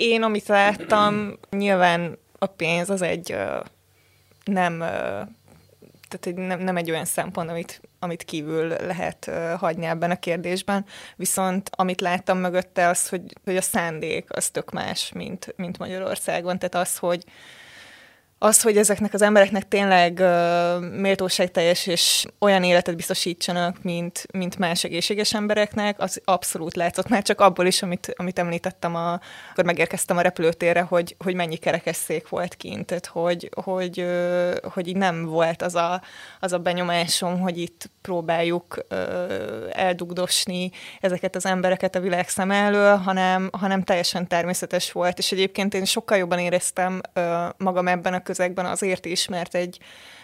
[0.00, 3.36] Én, amit láttam, nyilván a pénz az egy
[4.44, 4.78] nem,
[6.08, 10.84] tehát egy, nem, nem egy olyan szempont, amit, amit kívül lehet hagyni ebben a kérdésben,
[11.16, 16.58] viszont amit láttam mögötte az, hogy, hogy a szándék az tök más, mint, mint Magyarországon,
[16.58, 17.24] tehát az, hogy,
[18.42, 20.22] az, hogy ezeknek az embereknek tényleg
[20.92, 27.40] méltóságteljes és olyan életet biztosítsanak, mint, mint más egészséges embereknek, az abszolút látszott már csak
[27.40, 29.12] abból is, amit, amit említettem, a,
[29.50, 34.88] akkor megérkeztem a repülőtérre, hogy, hogy mennyi kerekesszék volt kint, tehát hogy, hogy, uh, hogy
[34.88, 36.02] így nem volt az a,
[36.40, 38.98] az a benyomásom, hogy itt próbáljuk uh,
[39.70, 40.70] eldugdosni
[41.00, 45.84] ezeket az embereket a világ szem elől, hanem, hanem teljesen természetes volt, és egyébként én
[45.84, 47.24] sokkal jobban éreztem uh,
[47.56, 49.78] magam ebben a közegben azért is, mert egy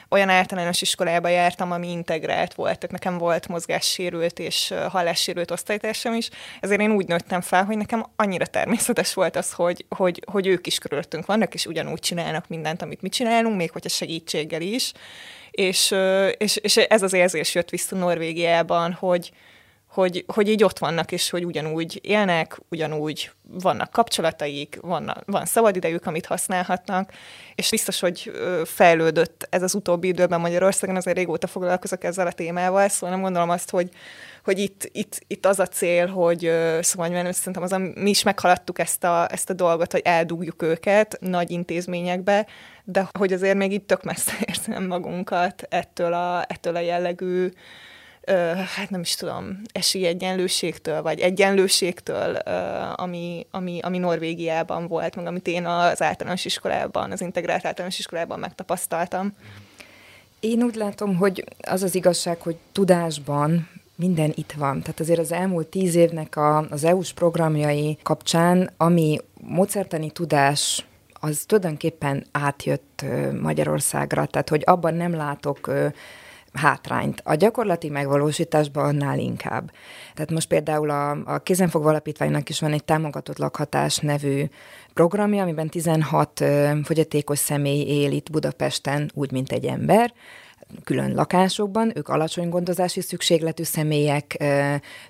[0.09, 6.31] olyan általános iskolába jártam, ami integrált volt, tehát nekem volt mozgássérült és hallássérült osztálytársam is,
[6.61, 10.67] ezért én úgy nőttem fel, hogy nekem annyira természetes volt az, hogy, hogy, hogy ők
[10.67, 14.93] is körülöttünk vannak, és ugyanúgy csinálnak mindent, amit mi csinálunk, még hogyha segítséggel is,
[15.57, 15.95] és,
[16.37, 19.33] és, és ez az érzés jött vissza Norvégiában, hogy,
[19.89, 26.07] hogy, hogy így ott vannak, és hogy ugyanúgy élnek, ugyanúgy vannak kapcsolataik, van, van szabadidejük,
[26.07, 27.13] amit használhatnak,
[27.55, 28.33] és biztos, hogy
[28.65, 33.51] fejlődött ez az utóbbi időben Magyarországon, azért régóta foglalkozok ezzel a témával, szóval nem gondolom
[33.51, 33.91] azt, hogy,
[34.47, 38.79] hogy itt, itt, itt az a cél, hogy szóval mert szerintem az, mi is meghaladtuk
[38.79, 42.47] ezt a, ezt a dolgot, hogy eldugjuk őket nagy intézményekbe,
[42.85, 47.49] de hogy azért még itt tök messze érzem magunkat ettől a, ettől a jellegű
[48.77, 52.35] hát nem is tudom, esélyegyenlőségtől, vagy egyenlőségtől,
[52.95, 58.39] ami, ami, ami Norvégiában volt, meg amit én az általános iskolában, az integrált általános iskolában
[58.39, 59.33] megtapasztaltam.
[60.41, 64.81] Én úgy látom, hogy az az igazság, hogy tudásban minden itt van.
[64.81, 70.87] Tehát azért az elmúlt tíz évnek a, az EU-s programjai kapcsán, ami mozertani tudás
[71.21, 73.05] az tulajdonképpen átjött
[73.41, 75.71] Magyarországra, tehát hogy abban nem látok
[76.53, 77.21] hátrányt.
[77.25, 79.71] A gyakorlati megvalósításban annál inkább.
[80.15, 84.45] Tehát most például a, a Kézenfogva Alapítványnak is van egy támogatott lakhatás nevű
[84.95, 86.45] programja, amiben 16
[86.85, 90.13] fogyatékos személy él itt Budapesten úgy, mint egy ember,
[90.85, 94.45] külön lakásokban, ők alacsony gondozási szükségletű személyek,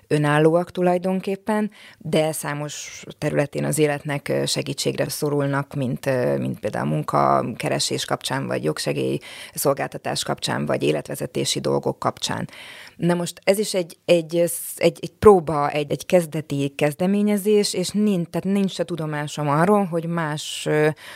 [0.07, 6.05] önállóak tulajdonképpen, de számos területén az életnek segítségre szorulnak, mint,
[6.37, 9.19] mint például munkakeresés kapcsán, vagy jogsegély
[9.53, 12.49] szolgáltatás kapcsán, vagy életvezetési dolgok kapcsán.
[12.95, 14.35] Na most ez is egy, egy,
[14.75, 20.05] egy, egy próba, egy, egy kezdeti kezdeményezés, és nincs, tehát nincs a tudomásom arról, hogy
[20.05, 20.67] más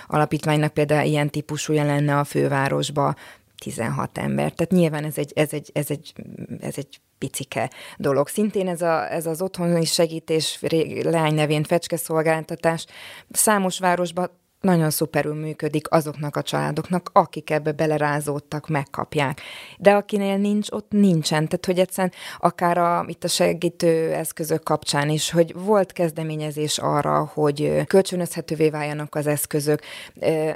[0.08, 3.16] alapítványnak például ilyen típusú lenne a fővárosba,
[3.62, 4.52] 16 ember.
[4.52, 6.14] Tehát nyilván ez egy, ez egy, ez egy,
[6.60, 8.28] ez egy picike dolog.
[8.28, 10.60] Szintén ez, a, ez az otthoni segítés
[11.04, 12.86] leány nevén fecske szolgáltatás
[13.32, 14.30] számos városban
[14.62, 19.42] nagyon szuperül működik azoknak a családoknak, akik ebbe belerázódtak, megkapják.
[19.78, 21.48] De akinél nincs, ott nincsen.
[21.48, 27.32] Tehát, hogy egyszerűen akár a, itt a segítő eszközök kapcsán is, hogy volt kezdeményezés arra,
[27.34, 29.82] hogy kölcsönözhetővé váljanak az eszközök,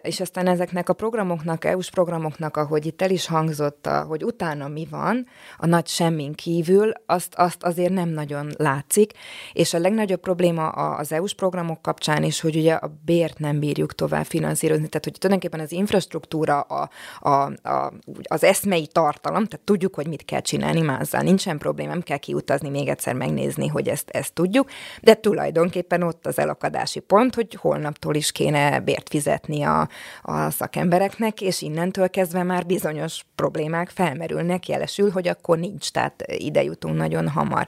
[0.01, 4.87] és aztán ezeknek a programoknak, EU-s programoknak, ahogy itt el is hangzott, hogy utána mi
[4.89, 5.27] van,
[5.57, 9.11] a nagy semmin kívül, azt, azt azért nem nagyon látszik,
[9.53, 13.94] és a legnagyobb probléma az EU-s programok kapcsán is, hogy ugye a bért nem bírjuk
[13.95, 14.87] tovább finanszírozni.
[14.87, 16.89] Tehát, hogy tulajdonképpen az infrastruktúra, a,
[17.19, 17.93] a, a,
[18.23, 22.69] az eszmei tartalom, tehát tudjuk, hogy mit kell csinálni mázzal, nincsen probléma, nem kell kiutazni
[22.69, 24.69] még egyszer megnézni, hogy ezt, ezt tudjuk,
[25.01, 29.89] de tulajdonképpen ott az elakadási pont, hogy holnaptól is kéne bért fizetni a,
[30.21, 36.63] a szakembereknek, és innentől kezdve már bizonyos problémák felmerülnek, jelesül, hogy akkor nincs, tehát ide
[36.63, 37.67] jutunk nagyon hamar.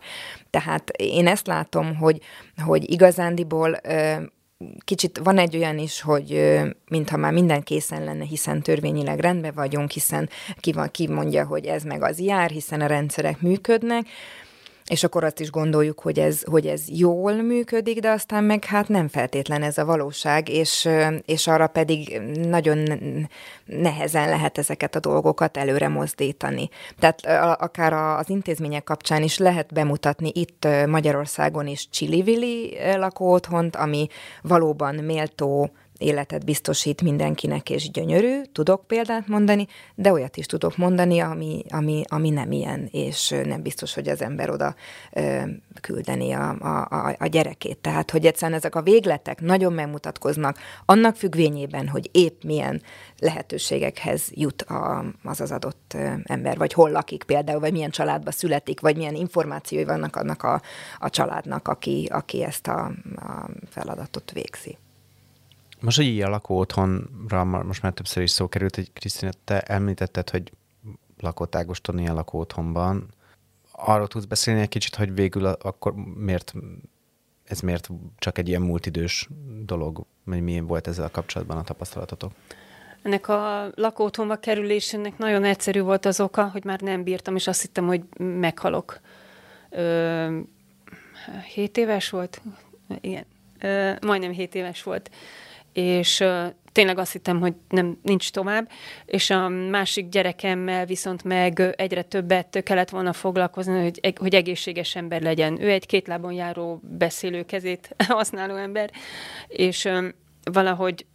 [0.49, 2.21] Tehát én ezt látom, hogy,
[2.65, 3.80] hogy igazándiból
[4.84, 9.91] kicsit van egy olyan is, hogy mintha már minden készen lenne, hiszen törvényileg rendben vagyunk,
[9.91, 10.30] hiszen
[10.60, 14.08] ki, van, ki mondja, hogy ez meg az jár, hiszen a rendszerek működnek,
[14.88, 18.88] és akkor azt is gondoljuk, hogy ez, hogy ez jól működik, de aztán meg hát
[18.88, 20.89] nem feltétlen ez a valóság, és,
[21.25, 22.99] és arra pedig nagyon
[23.65, 26.69] nehezen lehet ezeket a dolgokat előre mozdítani.
[26.99, 27.25] Tehát
[27.61, 34.07] akár az intézmények kapcsán is lehet bemutatni itt Magyarországon is Csili-Vili lakóotthont, ami
[34.41, 41.19] valóban méltó életet biztosít mindenkinek, és gyönyörű, tudok példát mondani, de olyat is tudok mondani,
[41.19, 44.75] ami, ami, ami nem ilyen, és nem biztos, hogy az ember oda
[45.13, 45.41] ö,
[45.81, 46.49] küldeni a,
[46.89, 47.77] a, a gyerekét.
[47.77, 52.81] Tehát, hogy egyszerűen ezek a végletek nagyon megmutatkoznak, annak függvényében, hogy épp milyen
[53.19, 58.79] lehetőségekhez jut a, az az adott ember, vagy hol lakik például, vagy milyen családba születik,
[58.79, 60.61] vagy milyen információi vannak annak a,
[60.99, 64.77] a családnak, aki, aki ezt a, a feladatot végzi.
[65.80, 70.30] Most, hogy ilyen lakó otthonra, most már többször is szó került, hogy Krisztina, te említetted,
[70.30, 70.51] hogy
[71.19, 73.07] lakott Ágoston ilyen lakó otthonban.
[73.71, 76.53] Arról tudsz beszélni egy kicsit, hogy végül akkor miért,
[77.43, 79.30] ez miért csak egy ilyen multidős
[79.65, 82.32] dolog, vagy milyen volt ezzel a kapcsolatban a tapasztalatotok?
[83.01, 87.61] Ennek a lakóotthonba kerülésének nagyon egyszerű volt az oka, hogy már nem bírtam, és azt
[87.61, 88.99] hittem, hogy meghalok.
[89.69, 90.39] Ö,
[91.53, 92.41] hét éves volt?
[93.01, 93.25] Igen.
[93.59, 95.09] Ö, majdnem hét éves volt
[95.78, 96.23] és
[96.71, 98.69] tényleg azt hittem, hogy nem, nincs tovább,
[99.05, 105.21] és a másik gyerekemmel viszont meg egyre többet kellett volna foglalkozni, hogy, hogy egészséges ember
[105.21, 105.61] legyen.
[105.61, 108.91] Ő egy két lábon járó beszélő kezét használó ember,
[109.47, 109.89] és
[110.43, 111.05] valahogy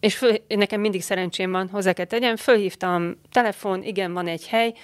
[0.00, 4.74] és föl, nekem mindig szerencsém van, hozzá kell tegyem, fölhívtam telefon, igen, van egy hely,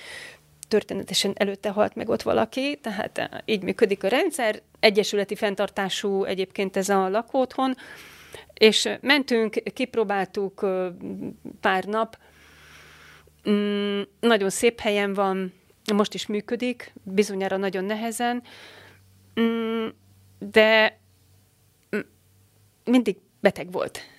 [0.68, 6.88] történetesen előtte halt meg ott valaki, tehát így működik a rendszer, egyesületi fenntartású egyébként ez
[6.88, 7.76] a lakóthon,
[8.54, 10.66] és mentünk, kipróbáltuk
[11.60, 12.18] pár nap,
[13.50, 15.52] mm, nagyon szép helyen van,
[15.94, 18.42] most is működik, bizonyára nagyon nehezen,
[19.40, 19.86] mm,
[20.38, 20.98] de
[21.96, 22.00] mm,
[22.84, 24.09] mindig beteg volt.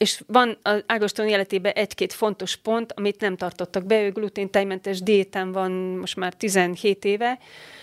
[0.00, 5.52] És van az Ágoston életében egy-két fontos pont, amit nem tartottak be, ő gluténtejmentes diétán
[5.52, 7.38] van most már 17 éve,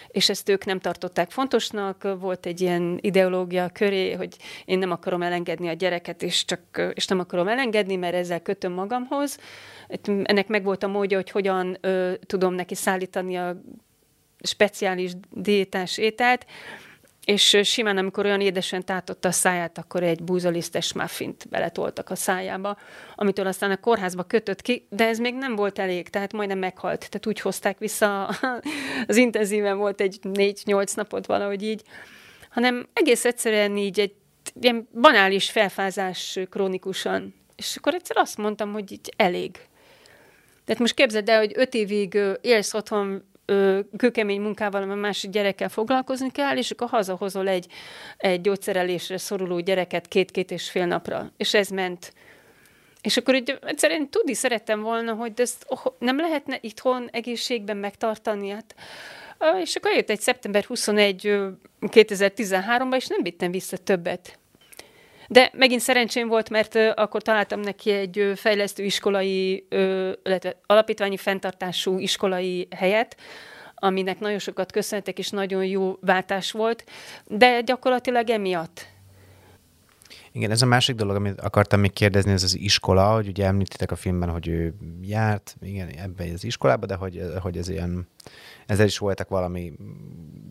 [0.08, 5.22] és ezt ők nem tartották fontosnak, volt egy ilyen ideológia köré, hogy én nem akarom
[5.22, 9.40] elengedni a gyereket, és, csak, és nem akarom elengedni, mert ezzel kötöm magamhoz.
[10.24, 13.62] Ennek meg volt a módja, hogy hogyan ö, tudom neki szállítani a
[14.42, 16.46] speciális diétás ételt,
[17.28, 22.78] és simán, amikor olyan édesen tátotta a száját, akkor egy búzalisztes muffint beletoltak a szájába,
[23.16, 26.98] amitől aztán a kórházba kötött ki, de ez még nem volt elég, tehát majdnem meghalt.
[26.98, 28.26] Tehát úgy hozták vissza,
[29.08, 31.82] az intenzíven volt egy négy-nyolc napot valahogy így,
[32.50, 34.14] hanem egész egyszerűen így egy
[34.60, 37.36] ilyen banális felfázás krónikusan.
[37.56, 39.52] És akkor egyszer azt mondtam, hogy így elég.
[40.66, 43.24] Tehát most képzeld el, hogy öt évig élsz otthon
[43.98, 47.68] kőkemény munkával, a másik gyerekkel foglalkozni kell, és akkor hazahozol egy,
[48.18, 51.32] egy gyógyszerelésre szoruló gyereket két-két és fél napra.
[51.38, 52.14] És ez ment.
[53.02, 58.50] És akkor így egyszerűen tudni szerettem volna, hogy ezt oh, nem lehetne itthon egészségben megtartani.
[58.50, 58.76] Hát,
[59.62, 61.38] és akkor jött egy szeptember 21
[61.82, 64.40] 2013-ban, és nem vittem vissza többet.
[65.28, 69.68] De megint szerencsém volt, mert akkor találtam neki egy fejlesztő iskolai,
[70.24, 73.18] illetve alapítványi fenntartású iskolai helyet,
[73.76, 76.84] aminek nagyon sokat köszöntek, és nagyon jó váltás volt,
[77.26, 78.88] de gyakorlatilag emiatt.
[80.38, 83.92] Igen, ez a másik dolog, amit akartam még kérdezni, ez az iskola, hogy ugye említitek
[83.92, 88.08] a filmben, hogy ő járt, igen, ebbe az iskolába, de hogy, hogy ez ilyen
[88.66, 89.74] ezzel is voltak valami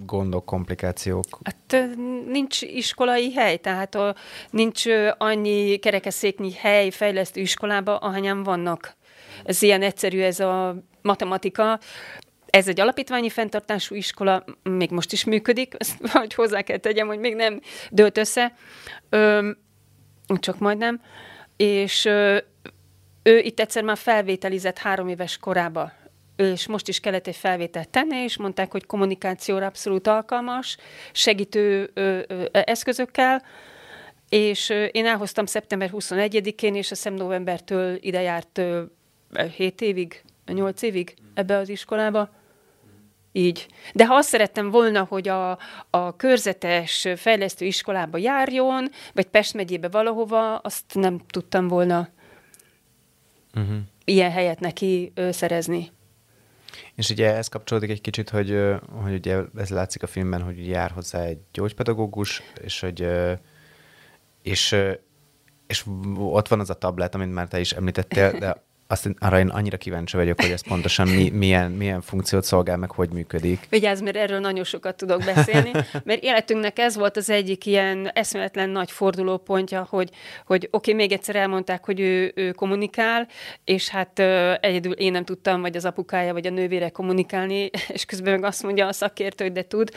[0.04, 1.24] gondok, komplikációk?
[1.42, 1.88] Hát
[2.26, 3.98] nincs iskolai hely, tehát
[4.50, 4.84] nincs
[5.18, 8.96] annyi kerekeszéknyi hely fejlesztő iskolába, ahányan vannak.
[9.44, 11.78] Ez ilyen egyszerű, ez a matematika.
[12.46, 17.18] Ez egy alapítványi fenntartású iskola, még most is működik, ezt hogy hozzá kell tegyem, hogy
[17.18, 17.60] még nem
[17.90, 18.54] dőlt össze,
[19.08, 19.50] ö,
[20.26, 21.00] csak majdnem,
[21.56, 22.04] és
[23.22, 25.92] ő itt egyszer már felvételizett három éves korába.
[26.36, 30.76] És most is kellett egy felvételt tenni, és mondták, hogy kommunikációra abszolút alkalmas,
[31.12, 33.42] segítő ö, ö, eszközökkel,
[34.28, 38.82] és ö, én elhoztam szeptember 21-én, és a szem novembertől ide járt ö,
[39.56, 42.30] 7 évig, 8 évig ebbe az iskolába.
[43.36, 43.66] Így.
[43.94, 45.58] De ha azt szerettem volna, hogy a,
[45.90, 52.08] a körzetes fejlesztő iskolába járjon, vagy Pest megyébe valahova, azt nem tudtam volna
[53.54, 53.76] uh-huh.
[54.04, 55.90] ilyen helyet neki ö, szerezni.
[56.94, 58.58] És ugye ez kapcsolódik egy kicsit, hogy,
[59.02, 63.08] hogy ugye ez látszik a filmben, hogy jár hozzá egy gyógypedagógus, és hogy
[64.42, 64.76] és,
[65.66, 65.84] és
[66.16, 69.76] ott van az a tablet, amit már te is említettél, de azt, arra én annyira
[69.76, 73.66] kíváncsi vagyok, hogy ez pontosan mi, milyen, milyen funkciót szolgál, meg hogy működik.
[73.68, 75.70] Vigyázz, mert erről nagyon sokat tudok beszélni,
[76.04, 80.10] mert életünknek ez volt az egyik ilyen eszméletlen nagy fordulópontja, hogy,
[80.46, 83.28] hogy oké, okay, még egyszer elmondták, hogy ő, ő kommunikál,
[83.64, 84.18] és hát
[84.60, 88.62] egyedül én nem tudtam, vagy az apukája, vagy a nővére kommunikálni, és közben meg azt
[88.62, 89.90] mondja a szakértő, hogy de tud,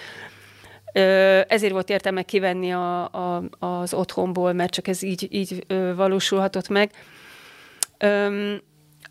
[1.48, 5.66] ezért volt értelme kivenni a, a, az otthonból, mert csak ez így, így
[5.96, 6.92] valósulhatott meg.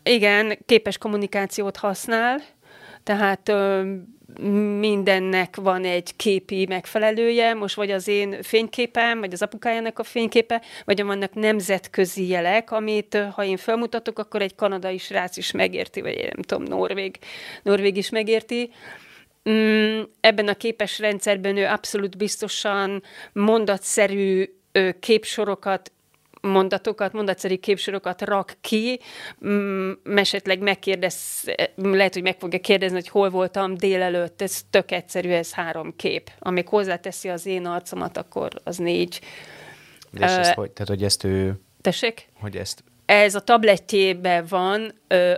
[0.03, 2.41] Igen, képes kommunikációt használ,
[3.03, 3.51] tehát
[4.79, 10.61] mindennek van egy képi megfelelője, most vagy az én fényképem, vagy az apukájának a fényképe,
[10.85, 16.17] vagy vannak nemzetközi jelek, amit ha én felmutatok, akkor egy kanadai srác is megérti, vagy
[16.17, 17.19] én nem tudom, Norvég,
[17.63, 18.71] Norvég is megérti.
[19.49, 24.45] Mm, ebben a képes rendszerben ő abszolút biztosan mondatszerű
[24.99, 25.91] képsorokat
[26.41, 28.99] mondatokat, mondatszerű képsorokat rak ki,
[29.47, 31.43] mm, esetleg megkérdez,
[31.75, 36.29] lehet, hogy meg fogja kérdezni, hogy hol voltam délelőtt, ez tök egyszerű, ez három kép.
[36.39, 39.19] Amíg hozzáteszi az én arcomat, akkor az négy.
[40.11, 41.59] De és uh, ezt hogy, tehát, hogy ezt ő...
[41.81, 42.27] Tessék?
[42.33, 44.93] Hogy ezt ez a tabletjében van,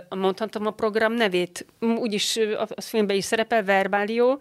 [0.08, 2.38] mondhatom a program nevét, úgyis
[2.76, 4.40] a filmben is szerepel, Verbálió,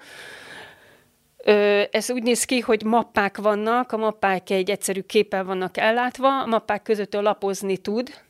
[1.91, 6.45] ez úgy néz ki, hogy mappák vannak, a mappák egy egyszerű képpel vannak ellátva, a
[6.45, 8.21] mappák között lapozni tud,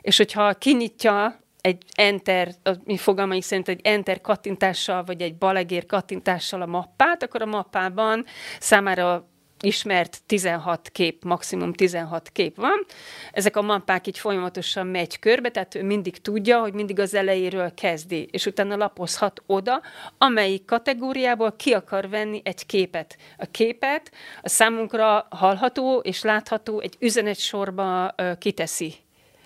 [0.00, 5.86] és hogyha kinyitja egy enter, a mi fogalmaink szerint egy enter kattintással, vagy egy balegér
[5.86, 8.24] kattintással a mappát, akkor a mappában
[8.60, 9.28] számára
[9.60, 12.86] ismert 16 kép, maximum 16 kép van.
[13.32, 17.74] Ezek a mappák így folyamatosan megy körbe, tehát ő mindig tudja, hogy mindig az elejéről
[17.74, 19.82] kezdi, és utána lapozhat oda,
[20.18, 23.16] amelyik kategóriából ki akar venni egy képet.
[23.38, 28.94] A képet a számunkra hallható és látható egy üzenetsorba kiteszi,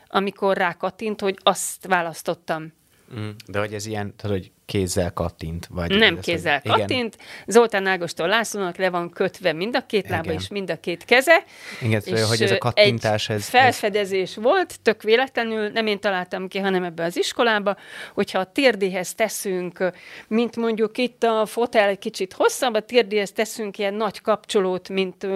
[0.09, 2.73] amikor rákattint, hogy azt választottam.
[3.19, 5.67] Mm, de hogy ez ilyen, tehát, hogy kézzel kattint?
[5.71, 6.71] Vagy nem kézzel hogy...
[6.71, 7.15] kattint.
[7.15, 7.27] Igen.
[7.47, 10.37] Zoltán Ágostól Lászlónak le van kötve mind a két lába Igen.
[10.37, 11.45] és mind a két keze.
[11.83, 13.29] Igen, és hogy ez a kattintás...
[13.29, 14.43] Egy ez, felfedezés ez...
[14.43, 17.77] volt, tök véletlenül, nem én találtam ki, hanem ebbe az iskolába,
[18.15, 19.93] hogyha a térdéhez teszünk,
[20.29, 25.27] mint mondjuk itt a fotel egy kicsit hosszabb, a térdéhez teszünk ilyen nagy kapcsolót, mint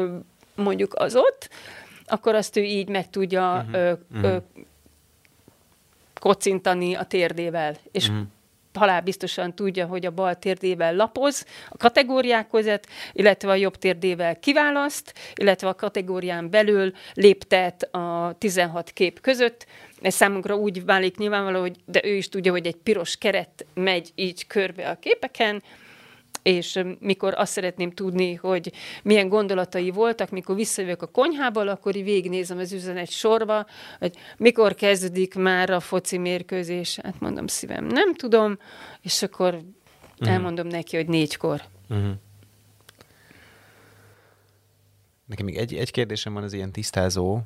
[0.54, 1.48] mondjuk az ott,
[2.06, 3.82] akkor azt ő így meg tudja uh-huh.
[3.82, 4.42] ö, uh-huh.
[6.20, 7.76] kocintani a térdével.
[7.92, 8.26] És uh-huh
[8.76, 15.14] halálbiztosan tudja, hogy a bal térdével lapoz a kategóriák között, illetve a jobb térdével kiválaszt,
[15.34, 19.66] illetve a kategórián belül léptet a 16 kép között.
[20.00, 24.12] Ez számunkra úgy válik nyilvánvaló, hogy de ő is tudja, hogy egy piros keret megy
[24.14, 25.62] így körbe a képeken,
[26.46, 28.72] és mikor azt szeretném tudni, hogy
[29.02, 33.66] milyen gondolatai voltak, mikor visszajövök a konyhából, akkor így végignézem az üzenet sorba,
[33.98, 36.98] hogy mikor kezdődik már a foci mérkőzés.
[37.02, 38.58] Hát mondom szívem, nem tudom,
[39.00, 40.34] és akkor uh-huh.
[40.34, 41.62] elmondom neki, hogy négykor.
[41.88, 42.12] Uh-huh.
[45.24, 47.40] Nekem még egy, egy kérdésem van az ilyen tisztázó,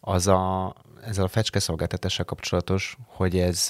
[0.00, 3.68] az a, ezzel a fecske szolgáltatással kapcsolatos, hogy ez,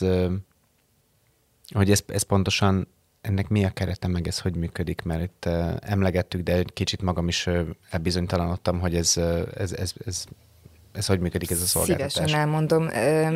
[1.74, 2.88] hogy ez, ez pontosan
[3.26, 5.44] ennek mi a kerete, meg ez hogy működik, mert itt
[5.80, 7.48] emlegettük, de egy kicsit magam is
[7.90, 9.16] elbizonytalanodtam, hogy ez,
[9.56, 10.24] ez, ez, ez
[10.96, 12.12] ez hogy működik ez a szolgáltatás?
[12.12, 12.88] Szívesen elmondom.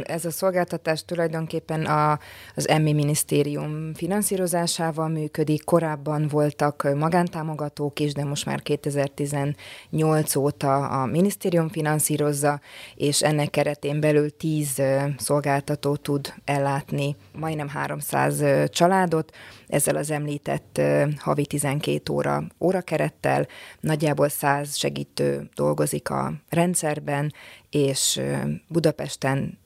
[0.05, 2.19] Ez a szolgáltatás tulajdonképpen a,
[2.55, 5.65] az EMMI minisztérium finanszírozásával működik.
[5.65, 12.61] Korábban voltak magántámogatók is, de most már 2018 óta a minisztérium finanszírozza,
[12.95, 14.83] és ennek keretén belül 10
[15.17, 19.35] szolgáltató tud ellátni majdnem 300 családot,
[19.67, 20.81] ezzel az említett
[21.19, 23.47] havi 12 óra órakerettel,
[23.81, 27.33] nagyjából 100 segítő dolgozik a rendszerben,
[27.71, 28.21] és
[28.69, 29.59] Budapesten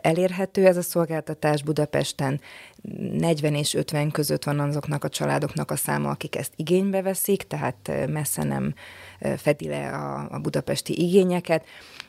[0.00, 2.40] elérhető ez a szolgáltatás Budapesten.
[3.12, 7.92] 40 és 50 között van azoknak a családoknak a száma, akik ezt igénybe veszik, tehát
[8.08, 8.74] messze nem
[9.36, 11.64] fedi le a, a budapesti igényeket.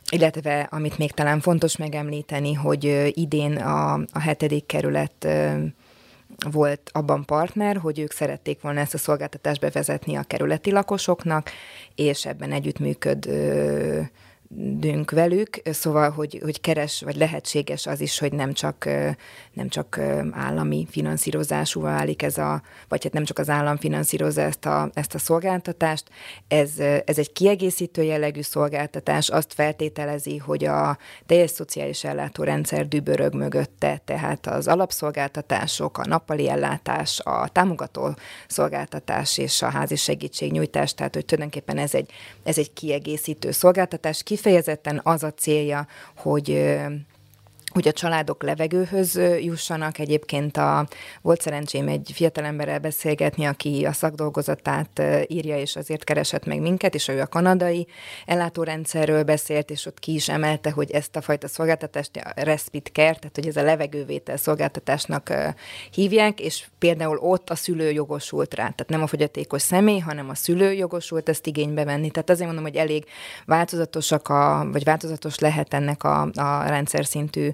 [0.09, 5.27] Illetve, amit még talán fontos megemlíteni, hogy idén a, a hetedik kerület
[6.51, 11.51] volt abban partner, hogy ők szerették volna ezt a szolgáltatást bevezetni a kerületi lakosoknak,
[11.95, 13.29] és ebben együttműköd
[14.55, 18.89] dünk velük, szóval, hogy, hogy keres, vagy lehetséges az is, hogy nem csak,
[19.53, 19.99] nem csak
[20.31, 25.15] állami finanszírozású válik ez a, vagy hát nem csak az állam finanszírozza ezt a, ezt
[25.15, 26.03] a szolgáltatást,
[26.47, 34.01] ez, ez egy kiegészítő jellegű szolgáltatás, azt feltételezi, hogy a teljes szociális ellátórendszer dübörög mögötte,
[34.05, 38.15] tehát az alapszolgáltatások, a nappali ellátás, a támogató
[38.47, 42.11] szolgáltatás és a házi segítségnyújtás, tehát hogy tulajdonképpen ez egy,
[42.43, 45.87] ez egy kiegészítő szolgáltatás, kifejezetten az a célja,
[46.17, 46.77] hogy
[47.73, 49.99] hogy a családok levegőhöz jussanak.
[49.99, 50.87] Egyébként a,
[51.21, 57.07] volt szerencsém egy fiatalemberrel beszélgetni, aki a szakdolgozatát írja, és azért keresett meg minket, és
[57.07, 57.87] ő a kanadai
[58.25, 63.13] ellátórendszerről beszélt, és ott ki is emelte, hogy ezt a fajta szolgáltatást a respite care,
[63.13, 65.33] tehát hogy ez a levegővétel szolgáltatásnak
[65.91, 70.35] hívják, és például ott a szülő jogosult rá, tehát nem a fogyatékos személy, hanem a
[70.35, 72.11] szülő jogosult ezt igénybe venni.
[72.11, 73.05] Tehát azért mondom, hogy elég
[73.45, 77.49] változatosak, a, vagy változatos lehet ennek a, a rendszer szintű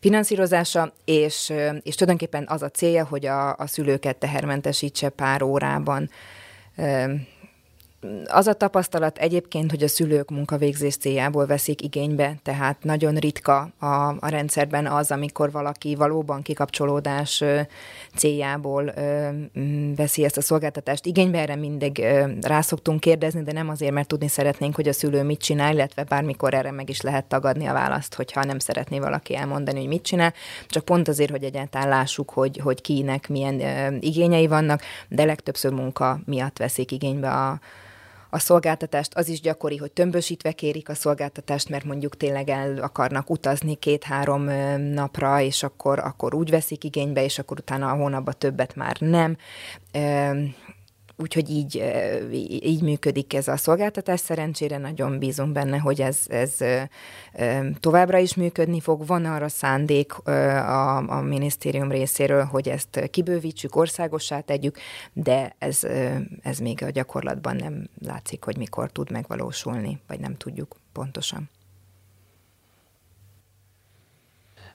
[0.00, 1.52] finanszírozása, és,
[1.82, 6.10] és tulajdonképpen az a célja, hogy a, a szülőket tehermentesítse pár órában
[8.26, 13.86] az a tapasztalat egyébként, hogy a szülők munkavégzés céljából veszik igénybe, tehát nagyon ritka a,
[14.20, 17.44] a rendszerben az, amikor valaki valóban kikapcsolódás
[18.16, 18.92] céljából
[19.96, 21.38] veszi ezt a szolgáltatást igénybe.
[21.38, 22.04] Erre mindig
[22.40, 26.04] rá szoktunk kérdezni, de nem azért, mert tudni szeretnénk, hogy a szülő mit csinál, illetve
[26.04, 30.02] bármikor erre meg is lehet tagadni a választ, hogyha nem szeretné valaki elmondani, hogy mit
[30.02, 30.32] csinál,
[30.66, 33.60] csak pont azért, hogy egyáltalán lássuk, hogy, hogy kinek milyen
[34.00, 37.60] igényei vannak, de legtöbbször munka miatt veszik igénybe a,
[38.30, 43.30] a szolgáltatást, az is gyakori, hogy tömbösítve kérik a szolgáltatást, mert mondjuk tényleg el akarnak
[43.30, 44.42] utazni két-három
[44.80, 49.36] napra, és akkor, akkor úgy veszik igénybe, és akkor utána a hónapban többet már nem
[51.16, 51.82] úgyhogy így,
[52.48, 54.20] így működik ez a szolgáltatás.
[54.20, 56.56] Szerencsére nagyon bízunk benne, hogy ez, ez
[57.80, 59.06] továbbra is működni fog.
[59.06, 64.78] Van arra szándék a, a minisztérium részéről, hogy ezt kibővítsük, országossá tegyük,
[65.12, 65.84] de ez,
[66.42, 71.50] ez még a gyakorlatban nem látszik, hogy mikor tud megvalósulni, vagy nem tudjuk pontosan.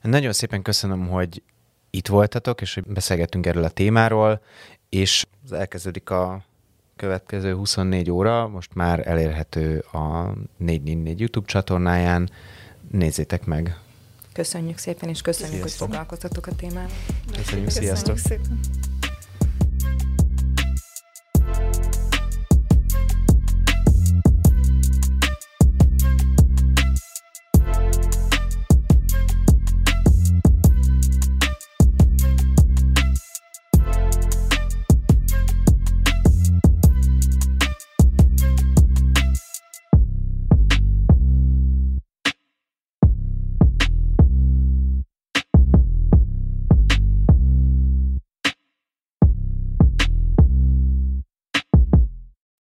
[0.01, 1.43] Nagyon szépen köszönöm, hogy
[1.89, 4.41] itt voltatok, és hogy beszélgettünk erről a témáról,
[4.89, 6.43] és elkezdődik a
[6.95, 12.29] következő 24 óra, most már elérhető a 444 YouTube csatornáján.
[12.91, 13.79] Nézzétek meg!
[14.33, 15.79] Köszönjük szépen, és köszönjük, Sziasztok.
[15.79, 16.89] hogy foglalkoztatok a témával.
[17.25, 18.17] Köszönjük, Köszönjük sziasztok!
[18.17, 18.59] Szépen.